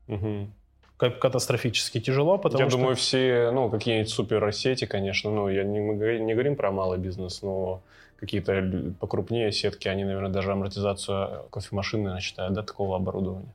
Ка- 0.97 1.11
Катастрофически 1.11 2.01
тяжело, 2.01 2.39
потому 2.39 2.65
Я 2.65 2.69
что... 2.69 2.79
думаю, 2.79 2.97
все, 2.97 3.51
ну, 3.53 3.71
какие-нибудь 3.71 4.11
суперсети, 4.11 4.87
конечно, 4.87 5.31
ну, 5.31 5.49
я 5.49 5.65
не, 5.65 5.81
мы 5.81 6.19
не 6.19 6.33
говорим 6.33 6.57
про 6.57 6.71
малый 6.71 6.99
бизнес, 6.99 7.43
но 7.43 7.81
какие-то 8.17 8.95
покрупнее 9.01 9.53
сетки, 9.53 9.89
они, 9.89 10.05
наверное, 10.05 10.31
даже 10.31 10.53
амортизацию 10.53 11.45
кофемашины 11.51 12.05
наверное, 12.05 12.21
считают, 12.21 12.55
да, 12.55 12.63
такого 12.63 12.97
оборудования. 12.97 13.53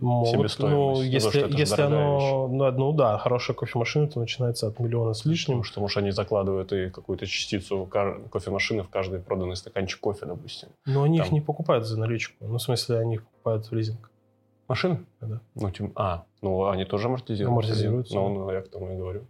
Могут, 0.00 0.28
себестоимость. 0.30 0.76
ну, 0.78 0.94
Ну, 0.96 1.02
если, 1.02 1.40
то, 1.42 1.46
если 1.48 1.82
оно, 1.82 2.48
ну, 2.48 2.70
ну 2.72 2.92
да, 2.92 3.18
хорошая 3.18 3.56
кофемашина, 3.56 4.08
то 4.08 4.20
начинается 4.20 4.66
от 4.68 4.78
миллиона 4.78 5.14
с 5.14 5.24
лишним. 5.24 5.62
Потому 5.62 5.88
что, 5.88 6.00
они 6.00 6.10
закладывают 6.10 6.72
и 6.72 6.90
какую-то 6.90 7.26
частицу 7.26 7.86
кофемашины 7.86 8.82
в 8.82 8.88
каждый 8.88 9.20
проданный 9.20 9.56
стаканчик 9.56 10.00
кофе, 10.00 10.26
допустим. 10.26 10.68
Но 10.86 11.02
они 11.02 11.18
их 11.18 11.24
Там. 11.24 11.34
не 11.34 11.40
покупают 11.40 11.86
за 11.86 11.98
наличку. 11.98 12.36
Ну, 12.46 12.58
в 12.58 12.62
смысле, 12.62 12.98
они 12.98 13.14
их 13.14 13.24
покупают 13.24 13.66
в 13.70 13.72
лизинг. 13.72 14.10
Машины? 14.68 15.04
Да. 15.20 15.40
Ну, 15.54 15.70
тем- 15.70 15.92
а, 15.94 16.24
ну, 16.42 16.66
они 16.68 16.84
тоже 16.84 17.06
амортизируются. 17.06 17.52
Амортизируются. 17.52 18.14
Ну, 18.14 18.28
ну, 18.30 18.50
я 18.50 18.62
к 18.62 18.68
тому 18.68 18.92
и 18.92 18.96
говорю. 18.96 19.24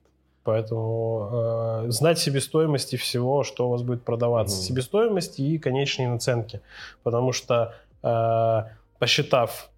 Поэтому 0.45 1.29
э, 1.33 1.91
знать 1.91 2.19
себестоимости 2.21 2.97
всего, 2.97 3.43
что 3.43 3.67
у 3.67 3.71
вас 3.73 3.83
будет 3.83 4.03
продаваться. 4.05 4.57
Мгм. 4.57 4.63
Себестоимость 4.65 5.41
и 5.41 5.59
конечные 5.59 6.09
наценки. 6.09 6.61
Потому 7.03 7.33
что, 7.33 7.75
э, 8.03 8.63
посчитав 8.99 9.71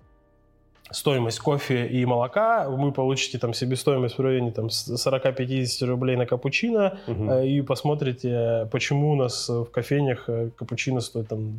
стоимость 0.90 1.38
кофе 1.40 1.86
и 1.86 2.04
молока, 2.06 2.68
вы 2.68 2.92
получите 2.92 3.38
там 3.38 3.52
себестоимость 3.54 4.18
в 4.18 4.20
районе 4.22 4.50
там, 4.52 4.70
с- 4.70 4.88
40-50 4.96 5.84
рублей 5.86 6.16
на 6.16 6.26
капучино, 6.26 6.98
э, 7.06 7.46
и 7.46 7.60
посмотрите, 7.62 8.68
почему 8.72 9.10
у 9.12 9.14
нас 9.16 9.48
в 9.48 9.66
кофейнях 9.66 10.24
э, 10.28 10.50
капучино 10.56 11.00
стоит 11.00 11.28
там 11.28 11.56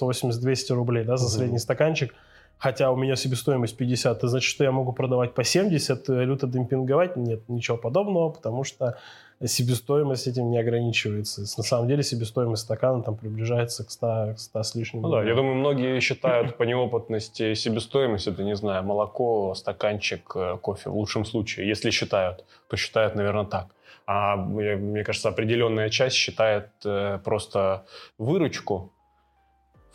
180-200 0.00 0.72
рублей 0.74 1.04
да, 1.04 1.16
за 1.16 1.24
Мгм. 1.26 1.32
средний 1.38 1.58
стаканчик, 1.58 2.14
хотя 2.62 2.92
у 2.92 2.96
меня 2.96 3.16
себестоимость 3.16 3.76
50, 3.76 4.18
это 4.18 4.28
значит, 4.28 4.48
что 4.48 4.62
я 4.62 4.70
могу 4.70 4.92
продавать 4.92 5.34
по 5.34 5.42
70, 5.42 6.08
э, 6.08 6.24
люто 6.24 6.46
демпинговать? 6.46 7.16
Нет, 7.16 7.48
ничего 7.48 7.76
подобного, 7.76 8.28
потому 8.28 8.62
что 8.62 8.96
себестоимость 9.44 10.28
этим 10.28 10.48
не 10.48 10.60
ограничивается. 10.60 11.40
На 11.40 11.64
самом 11.64 11.88
деле 11.88 12.04
себестоимость 12.04 12.62
стакана 12.62 13.02
там 13.02 13.16
приближается 13.16 13.84
к 13.84 13.90
100, 13.90 14.34
к 14.36 14.38
100 14.38 14.62
с 14.62 14.74
лишним. 14.76 15.02
Ну 15.02 15.10
да, 15.10 15.24
я 15.24 15.34
думаю, 15.34 15.56
многие 15.56 15.98
считают 15.98 16.56
по 16.56 16.62
неопытности 16.62 17.54
себестоимость, 17.54 18.28
это, 18.28 18.44
не 18.44 18.54
знаю, 18.54 18.84
молоко, 18.84 19.54
стаканчик 19.56 20.30
э, 20.36 20.56
кофе, 20.62 20.90
в 20.90 20.96
лучшем 20.96 21.24
случае. 21.24 21.66
Если 21.66 21.90
считают, 21.90 22.44
то 22.68 22.76
считают, 22.76 23.16
наверное, 23.16 23.44
так. 23.44 23.66
А 24.06 24.36
мне 24.36 25.02
кажется, 25.02 25.28
определенная 25.28 25.88
часть 25.88 26.14
считает 26.14 26.68
э, 26.84 27.18
просто 27.24 27.86
выручку 28.18 28.92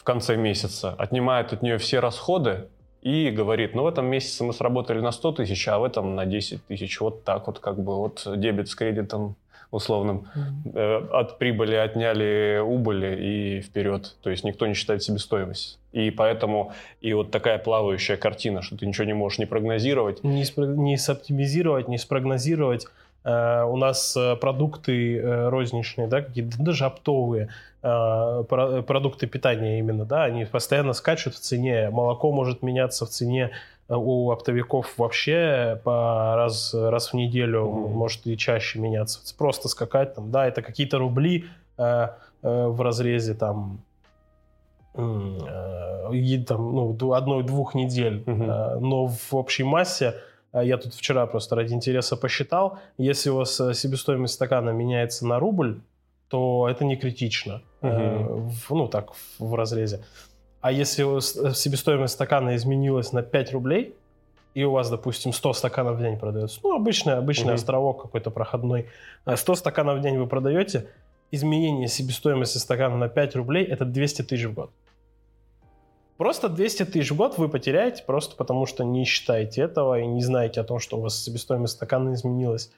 конце 0.08 0.38
месяца, 0.38 0.96
отнимает 0.98 1.52
от 1.52 1.62
нее 1.62 1.78
все 1.78 2.00
расходы 2.00 2.68
и 3.02 3.30
говорит, 3.30 3.76
ну 3.76 3.84
в 3.84 3.88
этом 3.88 4.06
месяце 4.06 4.46
мы 4.46 4.54
сработали 4.54 5.02
на 5.02 5.12
100 5.12 5.32
тысяч, 5.34 5.68
а 5.68 5.80
в 5.80 5.84
этом 5.84 6.16
на 6.16 6.26
10 6.26 6.66
тысяч. 6.66 7.02
Вот 7.02 7.26
так 7.26 7.48
вот 7.48 7.60
как 7.60 7.78
бы 7.78 7.96
вот 7.96 8.26
дебет 8.38 8.70
с 8.70 8.76
кредитом 8.76 9.36
условным 9.70 10.28
э, 10.74 11.08
от 11.12 11.38
прибыли 11.40 11.76
отняли 11.76 12.62
убыли 12.64 13.18
и 13.20 13.62
вперед. 13.62 14.16
То 14.24 14.30
есть 14.30 14.46
никто 14.46 14.66
не 14.66 14.74
считает 14.74 15.04
себестоимость. 15.04 15.78
И 15.92 16.10
поэтому 16.10 16.72
и 17.02 17.14
вот 17.14 17.32
такая 17.32 17.58
плавающая 17.58 18.16
картина, 18.16 18.62
что 18.62 18.78
ты 18.78 18.86
ничего 18.86 19.04
не 19.04 19.14
можешь 19.14 19.40
не 19.40 19.46
прогнозировать. 19.46 20.24
не, 20.24 20.44
спро- 20.44 20.74
не 20.74 20.98
соптимизировать, 20.98 21.90
не 21.90 21.98
спрогнозировать. 21.98 22.88
Э, 23.28 23.64
у 23.66 23.76
нас 23.76 24.16
э, 24.16 24.36
продукты 24.38 25.18
э, 25.20 25.50
розничные, 25.50 26.08
да, 26.08 26.22
какие-то 26.22 26.58
даже 26.64 26.86
оптовые 26.86 27.50
про- 27.82 28.82
продукты 28.82 29.28
питания 29.28 29.80
именно, 29.80 30.04
да, 30.06 30.24
они 30.24 30.46
постоянно 30.46 30.94
скачут 30.94 31.36
в 31.36 31.40
цене. 31.40 31.90
Молоко 31.90 32.32
может 32.32 32.64
меняться 32.64 33.06
в 33.06 33.10
цене 33.10 33.52
у 33.90 34.32
оптовиков 34.32 34.98
вообще 34.98 35.80
по 35.84 36.36
раз, 36.36 36.74
раз 36.74 37.14
в 37.14 37.16
неделю, 37.16 37.66
Мгм. 37.66 37.92
может 37.94 38.28
и 38.28 38.36
чаще 38.38 38.80
меняться. 38.80 39.20
Просто 39.38 39.68
скакать 39.70 40.16
там, 40.16 40.32
да, 40.32 40.48
это 40.48 40.62
какие-то 40.62 40.98
рубли 40.98 41.46
э, 41.78 42.08
э, 42.44 42.68
в 42.68 42.82
разрезе 42.82 43.34
там 43.34 43.80
э, 44.96 46.44
там, 46.48 46.76
ну, 46.76 47.14
одной-двух 47.14 47.76
недель. 47.76 48.24
Э, 48.26 48.78
Но 48.80 49.08
в 49.08 49.34
общей 49.36 49.64
массе, 49.64 50.16
я 50.64 50.78
тут 50.78 50.94
вчера 50.94 51.26
просто 51.28 51.56
ради 51.56 51.74
интереса 51.74 52.16
посчитал, 52.18 52.80
если 52.98 53.30
у 53.30 53.36
вас 53.38 53.60
э, 53.60 53.74
себестоимость 53.74 54.34
стакана 54.36 54.72
меняется 54.72 55.26
на 55.26 55.40
рубль, 55.40 55.80
то 56.30 56.68
это 56.70 56.86
не 56.86 56.96
критично. 56.98 57.62
Мгм. 57.82 58.50
в- 58.50 58.70
ну, 58.72 58.88
так, 58.88 59.14
в, 59.14 59.50
в 59.50 59.56
разрезе. 59.56 60.04
А 60.62 60.72
если 60.72 61.04
э, 61.50 61.54
себестоимость 61.54 62.14
стакана 62.16 62.56
изменилась 62.56 63.14
на 63.14 63.22
5 63.22 63.54
рублей, 63.54 63.94
и 64.56 64.64
у 64.64 64.72
вас, 64.72 64.90
допустим, 64.90 65.34
100 65.34 65.54
стаканов 65.54 65.98
в 65.98 66.02
день 66.02 66.18
продается, 66.18 66.60
ну, 66.64 66.76
обычный, 66.76 67.14
обычный 67.14 67.46
Мгм. 67.54 67.56
островок 67.56 68.02
какой-то 68.02 68.32
проходной, 68.32 68.88
э, 69.26 69.36
100 69.38 69.56
стаканов 69.56 70.00
в 70.00 70.02
день 70.02 70.18
вы 70.18 70.26
продаете, 70.28 70.88
изменение 71.32 71.88
себестоимости 71.88 72.58
стакана 72.58 72.98
на 72.98 73.08
5 73.10 73.36
рублей– 73.36 73.64
это 73.66 73.86
200 73.86 74.24
тысяч 74.24 74.46
в 74.46 74.54
год. 74.54 74.72
Просто 76.18 76.50
200 76.50 76.86
тысяч 76.86 77.12
в 77.12 77.16
год 77.16 77.38
вы 77.38 77.48
потеряете, 77.48 78.04
просто 78.04 78.36
потому 78.36 78.66
что 78.66 78.84
не 78.84 79.06
считаете 79.06 79.62
этого 79.62 80.00
и 80.00 80.06
не 80.06 80.22
знаете 80.22 80.62
о 80.62 80.64
том, 80.64 80.80
что 80.80 80.98
у 80.98 81.02
вас 81.02 81.24
себестоимость 81.24 81.74
стакана 81.74 82.14
изменилась. 82.14 82.72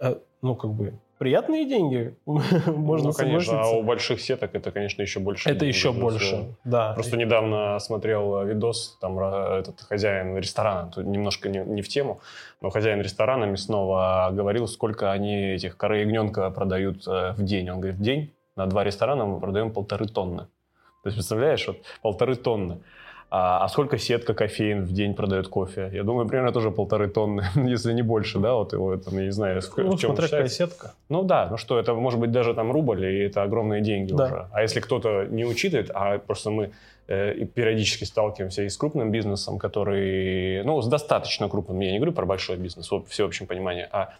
Э, 0.00 0.16
Ну, 0.42 0.54
как 0.54 0.70
бы, 0.70 0.94
приятные 1.18 1.66
деньги, 1.66 2.14
можно 2.26 3.08
ну, 3.08 3.12
конечно, 3.12 3.60
а 3.60 3.68
у 3.68 3.82
больших 3.82 4.22
сеток 4.22 4.54
это, 4.54 4.70
конечно, 4.72 5.02
еще 5.02 5.20
больше. 5.20 5.50
Это 5.50 5.66
еще 5.66 5.92
больше, 5.92 6.56
да. 6.64 6.94
Просто 6.94 7.18
недавно 7.18 7.78
смотрел 7.78 8.46
видос, 8.46 8.96
там 9.00 9.18
этот 9.20 9.82
хозяин 9.82 10.36
ресторана, 10.38 10.90
тут 10.90 11.04
немножко 11.04 11.50
не, 11.50 11.58
не 11.58 11.82
в 11.82 11.88
тему, 11.88 12.20
но 12.62 12.70
хозяин 12.70 13.02
ресторана 13.02 13.44
мясного 13.44 14.30
говорил, 14.32 14.66
сколько 14.66 15.12
они 15.12 15.52
этих 15.52 15.76
коры 15.76 16.00
ягненка 16.00 16.50
продают 16.50 17.06
э, 17.06 17.34
в 17.36 17.44
день. 17.44 17.68
Он 17.68 17.80
говорит, 17.80 17.98
в 17.98 18.02
день 18.02 18.32
на 18.56 18.66
два 18.66 18.82
ресторана 18.82 19.26
мы 19.26 19.40
продаем 19.40 19.72
полторы 19.72 20.06
тонны. 20.06 20.46
То 21.02 21.08
есть, 21.08 21.16
представляешь, 21.16 21.66
вот 21.66 21.78
полторы 22.02 22.36
тонны. 22.36 22.78
А, 23.32 23.64
а 23.64 23.68
сколько 23.68 23.96
сетка 23.96 24.34
кофеин 24.34 24.84
в 24.84 24.92
день 24.92 25.14
продает 25.14 25.46
кофе? 25.48 25.88
Я 25.92 26.02
думаю, 26.02 26.26
примерно 26.28 26.52
тоже 26.52 26.70
полторы 26.72 27.08
тонны, 27.08 27.44
если 27.54 27.92
не 27.92 28.02
больше, 28.02 28.38
да, 28.40 28.54
вот 28.54 28.72
его 28.72 28.96
там, 28.96 29.16
я 29.18 29.24
не 29.26 29.30
знаю, 29.30 29.58
ск- 29.60 29.82
Ну, 29.82 29.92
в 29.92 30.00
чем 30.00 30.10
смотря 30.10 30.28
какая 30.28 30.48
сетка. 30.48 30.92
Ну 31.08 31.22
да, 31.22 31.46
ну 31.48 31.56
что, 31.56 31.78
это 31.78 31.94
может 31.94 32.18
быть 32.18 32.32
даже 32.32 32.54
там 32.54 32.72
рубль, 32.72 33.04
и 33.06 33.18
это 33.26 33.42
огромные 33.44 33.80
деньги 33.82 34.12
Да. 34.12 34.24
уже. 34.26 34.46
А 34.52 34.62
если 34.62 34.80
кто-то 34.80 35.26
не 35.26 35.44
учитывает, 35.44 35.90
а 35.94 36.18
просто 36.18 36.50
мы 36.50 36.72
э, 37.06 37.44
периодически 37.46 38.02
сталкиваемся 38.04 38.62
и 38.64 38.68
с 38.68 38.76
крупным 38.76 39.12
бизнесом, 39.12 39.58
который, 39.60 40.64
ну, 40.64 40.82
с 40.82 40.88
достаточно 40.88 41.48
крупным, 41.48 41.78
я 41.80 41.92
не 41.92 41.98
говорю 41.98 42.12
про 42.12 42.26
большой 42.26 42.56
бизнес, 42.56 42.90
в 42.90 43.04
всеобщем 43.06 43.46
понимании, 43.46 43.86
а 43.92 44.14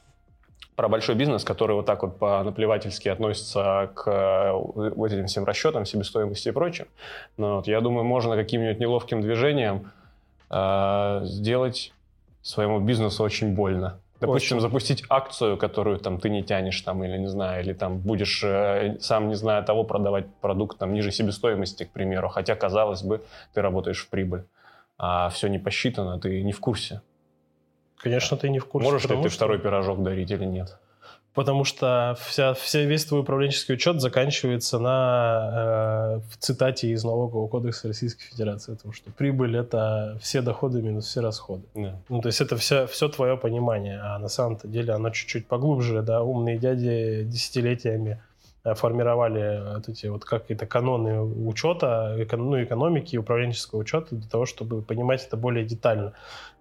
про 0.77 0.89
большой 0.89 1.15
бизнес, 1.15 1.45
который 1.45 1.77
вот 1.77 1.87
так 1.87 2.03
вот 2.03 2.19
по-наплевательски 2.19 3.09
относится 3.09 3.91
к 3.95 4.11
э, 4.11 4.53
вот 4.53 5.13
этим 5.13 5.27
всем 5.27 5.45
расчетам, 5.45 5.85
себестоимости 5.85 6.49
и 6.49 6.53
прочим. 6.53 6.87
Но 7.37 7.57
вот 7.57 7.67
я 7.67 7.81
думаю, 7.81 8.05
можно 8.05 8.37
каким-нибудь 8.37 8.81
неловким 8.81 9.21
движением 9.21 9.91
э, 10.51 11.21
сделать 11.25 11.93
своему 12.43 12.81
бизнесу 12.81 13.23
очень 13.23 13.55
больно. 13.55 14.01
Допустим, 14.21 14.59
Очень. 14.59 14.69
запустить 14.69 15.05
акцию, 15.09 15.57
которую 15.57 15.99
там 15.99 16.19
ты 16.19 16.29
не 16.29 16.43
тянешь, 16.43 16.79
там, 16.83 17.03
или 17.03 17.17
не 17.17 17.27
знаю, 17.27 17.65
или 17.65 17.73
там 17.73 17.99
будешь 17.99 18.45
э, 18.45 18.99
сам, 19.01 19.29
не 19.29 19.35
зная 19.35 19.63
того, 19.63 19.83
продавать 19.83 20.27
продукт 20.43 20.79
там 20.79 20.93
ниже 20.93 21.11
себестоимости, 21.11 21.85
к 21.85 21.91
примеру. 21.91 22.29
Хотя, 22.29 22.55
казалось 22.55 23.03
бы, 23.03 23.23
ты 23.55 23.63
работаешь 23.63 24.05
в 24.05 24.11
прибыль. 24.11 24.45
А 24.99 25.31
все 25.31 25.49
не 25.49 25.59
посчитано, 25.59 26.21
ты 26.21 26.43
не 26.43 26.53
в 26.53 26.61
курсе. 26.61 27.01
Конечно, 28.03 28.37
ты 28.37 28.49
не 28.49 28.59
в 28.59 28.67
курсе. 28.67 28.91
Можешь 28.91 29.09
ли 29.09 29.17
ты 29.17 29.29
что- 29.29 29.37
второй 29.37 29.59
пирожок 29.59 30.03
дарить 30.03 30.31
или 30.31 30.45
нет? 30.45 30.79
Потому 31.33 31.63
что 31.63 32.17
вся, 32.27 32.55
вся, 32.55 32.81
весь 32.81 33.05
твой 33.05 33.21
управленческий 33.21 33.75
учет 33.75 34.01
заканчивается 34.01 34.81
на 34.81 36.17
э, 36.17 36.21
в 36.29 36.37
цитате 36.39 36.89
из 36.89 37.05
налогового 37.05 37.47
кодекса 37.47 37.87
Российской 37.87 38.25
Федерации, 38.25 38.73
о 38.73 38.77
том, 38.77 38.93
что 38.93 39.13
прибыль– 39.13 39.57
это 39.59 40.19
все 40.21 40.43
доходы 40.43 40.83
минус 40.83 41.07
все 41.07 41.21
расходы. 41.21 41.63
Да. 41.77 42.01
Ну, 42.09 42.21
то 42.21 42.27
есть 42.27 42.41
это 42.41 42.57
все, 42.57 42.89
все 42.89 43.09
твое 43.09 43.37
понимание, 43.37 44.01
а 44.03 44.19
на 44.19 44.27
самом-то 44.29 44.67
деле 44.67 44.93
оно 44.93 45.11
чуть-чуть 45.11 45.47
поглубже, 45.47 46.03
да, 46.03 46.21
умные 46.21 46.59
дяди 46.59 47.23
десятилетиями 47.23 48.21
э, 48.65 48.75
формировали 48.75 49.77
вот 49.77 49.89
эти 49.89 50.09
вот 50.09 50.25
какие-то 50.25 50.67
каноны 50.67 51.21
учета, 51.21 52.17
ну, 52.33 52.61
экономики, 52.61 53.17
управленческого 53.17 53.79
учета 53.79 54.17
для 54.17 54.29
того, 54.29 54.47
чтобы 54.47 54.83
понимать 54.83 55.25
это 55.25 55.37
более 55.37 55.65
детально. 55.65 56.15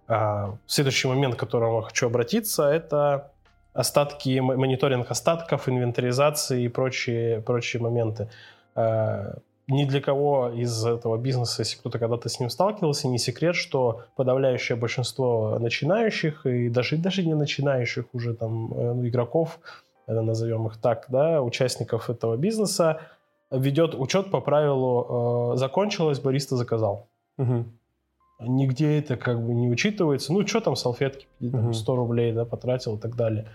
А, 0.09 0.57
следующий 0.65 1.07
момент, 1.07 1.35
к 1.35 1.39
которому 1.39 1.81
хочу 1.81 2.07
обратиться, 2.07 2.63
это 2.63 3.31
остатки, 3.73 4.39
мониторинг 4.39 5.09
остатков, 5.11 5.69
инвентаризации 5.69 6.63
и 6.63 6.67
прочие, 6.67 7.41
прочие 7.41 7.81
моменты. 7.81 8.27
А, 8.75 9.35
ни 9.67 9.85
для 9.85 10.01
кого 10.01 10.49
из 10.49 10.83
этого 10.83 11.17
бизнеса, 11.17 11.61
если 11.61 11.77
кто-то 11.77 11.99
когда-то 11.99 12.27
с 12.27 12.39
ним 12.39 12.49
сталкивался, 12.49 13.07
не 13.07 13.19
секрет, 13.19 13.55
что 13.55 14.01
подавляющее 14.15 14.75
большинство 14.75 15.59
начинающих 15.59 16.47
и 16.47 16.69
даже, 16.69 16.97
даже 16.97 17.23
не 17.23 17.35
начинающих 17.35 18.05
уже 18.13 18.33
там 18.33 18.73
э, 18.73 18.93
ну, 18.93 19.07
игроков, 19.07 19.59
э, 20.07 20.19
назовем 20.19 20.65
их 20.65 20.77
так, 20.77 21.05
да, 21.09 21.43
участников 21.43 22.09
этого 22.09 22.35
бизнеса, 22.35 23.01
ведет 23.51 23.93
учет 23.93 24.31
по 24.31 24.41
правилу 24.41 25.53
э, 25.53 25.57
«закончилось, 25.57 26.19
бариста 26.19 26.55
заказал». 26.55 27.07
Нигде 28.39 28.99
это 28.99 29.17
как 29.17 29.45
бы 29.45 29.53
не 29.53 29.69
учитывается. 29.69 30.31
Ну, 30.31 30.47
что 30.47 30.61
там 30.61 30.75
салфетки, 30.75 31.27
там, 31.39 31.73
100 31.73 31.95
рублей, 31.95 32.31
да, 32.31 32.45
потратил 32.45 32.95
и 32.95 32.99
так 32.99 33.15
далее. 33.15 33.47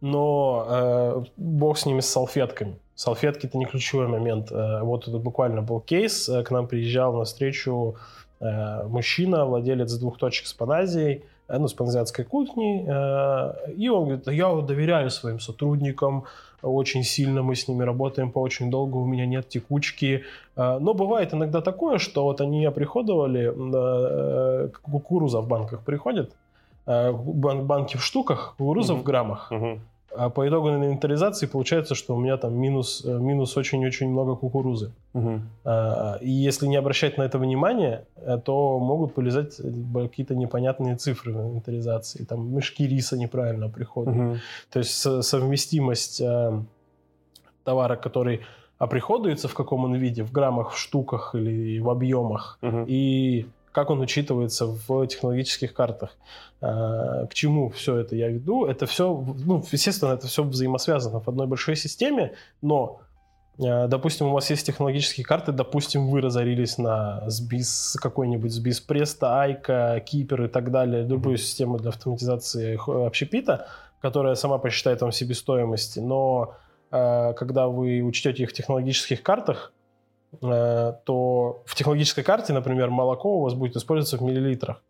Но 0.00 0.66
э, 0.68 1.24
бог 1.36 1.76
с 1.76 1.86
ними, 1.86 2.00
с 2.00 2.06
салфетками. 2.06 2.78
Салфетки– 2.94 3.46
это 3.48 3.58
не 3.58 3.66
ключевой 3.66 4.06
момент. 4.06 4.50
Э, 4.50 4.82
вот 4.82 5.06
это 5.06 5.18
буквально 5.18 5.60
был 5.60 5.80
кейс. 5.80 6.28
Э, 6.28 6.42
к 6.42 6.50
нам 6.50 6.66
приезжал 6.66 7.12
на 7.12 7.24
встречу 7.24 7.96
э, 8.40 8.84
мужчина, 8.86 9.44
владелец 9.44 9.92
двух 9.94 10.18
точек 10.18 10.46
с 10.46 10.54
Паназией, 10.54 11.24
э, 11.48 11.58
ну, 11.58 11.68
с 11.68 11.74
паназиатской 11.74 12.24
кухней. 12.24 12.86
Э, 12.86 13.72
и 13.76 13.88
он 13.88 14.04
говорит, 14.04 14.26
я 14.28 14.54
доверяю 14.62 15.10
своим 15.10 15.40
сотрудникам, 15.40 16.24
очень 16.62 17.02
сильно 17.02 17.42
мы 17.42 17.54
с 17.54 17.68
ними 17.68 17.82
работаем 17.84 18.30
по 18.30 18.40
очень 18.40 18.70
долго, 18.70 18.96
у 18.96 19.06
меня 19.06 19.26
нет 19.26 19.48
текучки. 19.48 20.24
Э, 20.56 20.78
но 20.78 20.94
бывает 20.94 21.34
иногда 21.34 21.60
такое, 21.60 21.98
что 21.98 22.24
вот 22.24 22.40
они 22.40 22.64
оприходовали, 22.64 23.52
э, 23.52 24.68
кукуруза 24.82 25.40
в 25.40 25.48
банках 25.48 25.84
приходит, 25.84 26.32
э, 26.86 27.12
банки 27.12 27.96
в 27.96 28.04
штуках, 28.04 28.54
кукуруза 28.56 28.94
угу. 28.94 29.02
в 29.02 29.04
граммах. 29.04 29.52
Угу. 29.52 29.80
А 30.14 30.28
по 30.30 30.46
итогу 30.46 30.68
инвентаризации 30.68 31.46
получается, 31.46 31.94
что 31.94 32.14
у 32.14 32.20
меня 32.20 32.36
там 32.36 32.54
минус, 32.54 33.04
минус 33.04 33.56
очень-очень 33.56 34.08
много 34.10 34.36
кукурузы. 34.36 34.92
Угу. 35.14 35.40
И 36.20 36.30
если 36.30 36.66
не 36.66 36.76
обращать 36.76 37.18
на 37.18 37.22
это 37.22 37.38
внимание, 37.38 38.04
то 38.44 38.78
могут 38.78 39.14
полезать 39.14 39.56
какие-то 39.94 40.34
непонятные 40.34 40.96
цифры 40.96 41.32
в 41.32 41.40
инвентаризации. 41.40 42.24
Там 42.24 42.54
мешки 42.54 42.86
риса 42.86 43.16
неправильно 43.16 43.68
приходят. 43.68 44.14
Угу. 44.14 44.36
То 44.70 44.78
есть 44.78 44.92
совместимость 44.92 46.22
товара, 47.64 47.96
который 47.96 48.40
оприходуется 48.78 49.48
в 49.48 49.54
каком 49.54 49.84
он 49.84 49.94
виде, 49.94 50.24
в 50.24 50.32
граммах, 50.32 50.72
в 50.72 50.78
штуках 50.78 51.34
или 51.34 51.78
в 51.78 51.88
объемах, 51.88 52.58
угу. 52.62 52.84
и 52.86 53.46
как 53.72 53.90
он 53.90 54.00
учитывается 54.00 54.66
в 54.66 55.06
технологических 55.06 55.74
картах. 55.74 56.16
А, 56.60 57.26
к 57.26 57.34
чему 57.34 57.70
все 57.70 57.96
это 57.96 58.14
я 58.14 58.28
веду? 58.28 58.66
Это 58.66 58.86
все, 58.86 59.12
ну, 59.44 59.64
естественно, 59.72 60.12
это 60.12 60.26
все 60.26 60.44
взаимосвязано 60.44 61.20
в 61.20 61.28
одной 61.28 61.46
большой 61.46 61.76
системе, 61.76 62.34
но 62.60 63.00
а, 63.58 63.88
Допустим, 63.88 64.26
у 64.26 64.32
вас 64.32 64.50
есть 64.50 64.66
технологические 64.66 65.24
карты, 65.24 65.52
допустим, 65.52 66.08
вы 66.08 66.20
разорились 66.20 66.78
на 66.78 67.24
SBIS, 67.26 67.98
какой-нибудь 68.00 68.52
SBIS 68.52 68.86
Presto, 68.86 69.40
Айка, 69.40 70.00
Кипер 70.00 70.44
и 70.44 70.48
так 70.48 70.70
далее, 70.70 71.04
любую 71.04 71.38
систему 71.38 71.78
для 71.78 71.90
автоматизации 71.90 72.78
общепита, 73.06 73.68
которая 74.00 74.34
сама 74.34 74.58
посчитает 74.58 75.00
вам 75.00 75.12
себестоимости, 75.12 75.98
но 76.00 76.54
э, 76.90 77.34
когда 77.34 77.68
вы 77.68 78.02
учтете 78.02 78.42
их 78.42 78.50
в 78.50 78.52
технологических 78.52 79.22
картах, 79.22 79.72
Э, 79.72 79.81
то 80.40 81.62
в 81.66 81.74
технологической 81.74 82.24
карте, 82.24 82.52
например, 82.52 82.90
молоко 82.90 83.38
у 83.38 83.42
вас 83.42 83.54
будет 83.54 83.76
использоваться 83.76 84.16
в 84.16 84.22
миллилитрах, 84.22 84.82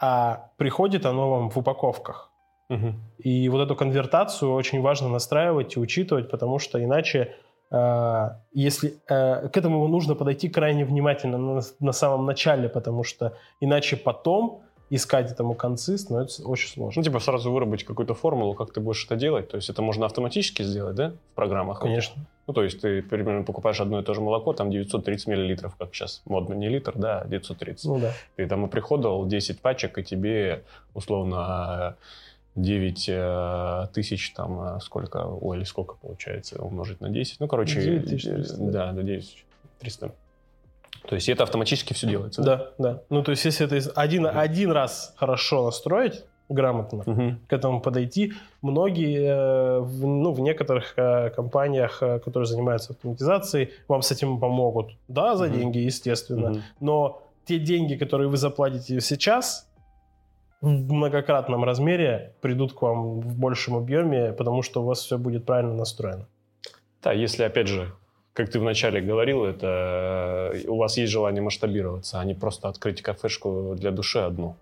а 0.00 0.50
приходит 0.56 1.06
оно 1.06 1.30
вам 1.30 1.50
в 1.50 1.56
упаковках. 1.56 2.32
Угу. 2.68 2.94
И 3.18 3.48
вот 3.48 3.60
эту 3.60 3.76
конвертацию 3.76 4.52
очень 4.52 4.80
важно 4.80 5.08
настраивать 5.08 5.76
и 5.76 5.80
учитывать, 5.80 6.30
потому 6.30 6.58
что 6.58 6.82
иначе, 6.82 7.34
э, 7.70 8.28
если 8.52 8.94
э, 9.08 9.48
к 9.48 9.56
этому 9.56 9.86
нужно 9.88 10.14
подойти 10.14 10.48
крайне 10.48 10.84
внимательно 10.84 11.38
на, 11.38 11.60
на 11.80 11.92
самом 11.92 12.26
начале, 12.26 12.68
потому 12.68 13.04
что 13.04 13.36
иначе 13.60 13.96
потом 13.96 14.62
искать 14.94 15.32
этому 15.32 15.54
концы 15.54 15.96
становится 15.96 16.46
очень 16.46 16.68
сложно. 16.68 17.00
Ну, 17.00 17.04
типа 17.04 17.18
сразу 17.18 17.50
выработать 17.50 17.86
какую-то 17.86 18.12
формулу, 18.12 18.52
как 18.52 18.74
ты 18.74 18.80
будешь 18.80 19.06
это 19.06 19.16
делать. 19.16 19.48
То 19.48 19.56
есть 19.56 19.70
это 19.70 19.80
можно 19.80 20.04
автоматически 20.04 20.62
сделать, 20.62 20.94
да, 20.94 21.12
в 21.32 21.34
программах? 21.34 21.80
Конечно. 21.80 22.22
Ну, 22.46 22.52
то 22.52 22.62
есть 22.62 22.82
ты 22.82 23.00
примерно 23.02 23.42
покупаешь 23.42 23.80
одно 23.80 24.00
и 24.00 24.04
то 24.04 24.12
же 24.12 24.20
молоко, 24.20 24.52
там 24.52 24.70
930 24.70 25.28
миллилитров, 25.28 25.76
как 25.76 25.94
сейчас 25.94 26.20
модно, 26.26 26.52
не 26.52 26.68
литр, 26.68 26.92
да, 26.94 27.24
930. 27.24 27.84
Ну, 27.86 28.00
да. 28.00 28.12
Ты 28.36 28.46
там 28.46 28.66
оприходовал 28.66 29.26
10 29.26 29.60
пачек, 29.60 29.96
и 29.96 30.04
тебе, 30.04 30.62
условно, 30.92 31.96
9 32.56 33.08
э, 33.08 33.86
тысяч, 33.94 34.34
там, 34.34 34.76
э, 34.76 34.80
сколько, 34.80 35.24
ой, 35.24 35.56
или 35.56 35.64
сколько 35.64 35.94
получается, 35.94 36.62
умножить 36.62 37.00
на 37.00 37.08
10. 37.08 37.40
Ну, 37.40 37.48
короче, 37.48 37.80
9 37.80 38.04
тысяч 38.04 38.24
300. 38.24 38.56
Да, 38.58 38.92
9 38.92 39.44
300. 39.80 40.12
То 41.08 41.14
есть 41.16 41.28
это 41.28 41.42
автоматически 41.42 41.92
все 41.92 42.06
делается? 42.06 42.42
Да, 42.42 42.70
да. 42.78 43.02
Ну, 43.10 43.22
то 43.22 43.32
есть 43.32 43.44
если 43.44 43.66
это 43.66 43.90
один, 43.94 44.26
один 44.26 44.70
раз 44.70 45.14
хорошо 45.16 45.64
настроить, 45.64 46.24
грамотно 46.48 47.02
угу. 47.04 47.36
к 47.48 47.52
этому 47.52 47.80
подойти. 47.80 48.34
Многие, 48.60 49.20
э, 49.20 49.80
в, 49.80 50.06
ну, 50.06 50.32
в 50.32 50.40
некоторых 50.40 50.94
э, 50.96 51.30
компаниях, 51.30 52.02
э, 52.02 52.18
которые 52.18 52.46
занимаются 52.46 52.92
автоматизацией, 52.92 53.70
вам 53.88 54.02
с 54.02 54.10
этим 54.12 54.38
помогут. 54.38 54.92
Да, 55.08 55.36
за 55.36 55.46
угу. 55.46 55.54
деньги, 55.54 55.78
естественно. 55.78 56.52
Угу. 56.52 56.60
Но 56.80 57.22
те 57.44 57.58
деньги, 57.58 57.94
которые 57.96 58.28
вы 58.28 58.36
заплатите 58.36 59.00
сейчас, 59.00 59.68
в 60.60 60.92
многократном 60.92 61.64
размере 61.64 62.34
придут 62.40 62.72
к 62.72 62.82
вам 62.82 63.20
в 63.20 63.36
большем 63.36 63.74
объеме, 63.76 64.32
потому 64.32 64.62
что 64.62 64.82
у 64.82 64.86
вас 64.86 65.00
все 65.00 65.18
будет 65.18 65.44
правильно 65.44 65.74
настроено. 65.74 66.28
Да, 67.02 67.12
если, 67.12 67.42
опять 67.42 67.66
же, 67.66 67.92
как 68.32 68.50
ты 68.50 68.58
вначале 68.58 69.00
говорил, 69.00 69.44
это 69.44 70.54
у 70.66 70.76
вас 70.76 70.96
есть 70.96 71.12
желание 71.12 71.42
масштабироваться, 71.42 72.20
а 72.20 72.24
не 72.24 72.34
просто 72.34 72.68
открыть 72.68 73.02
кафешку 73.02 73.74
для 73.76 73.90
души 73.90 74.20
одну. 74.20 74.56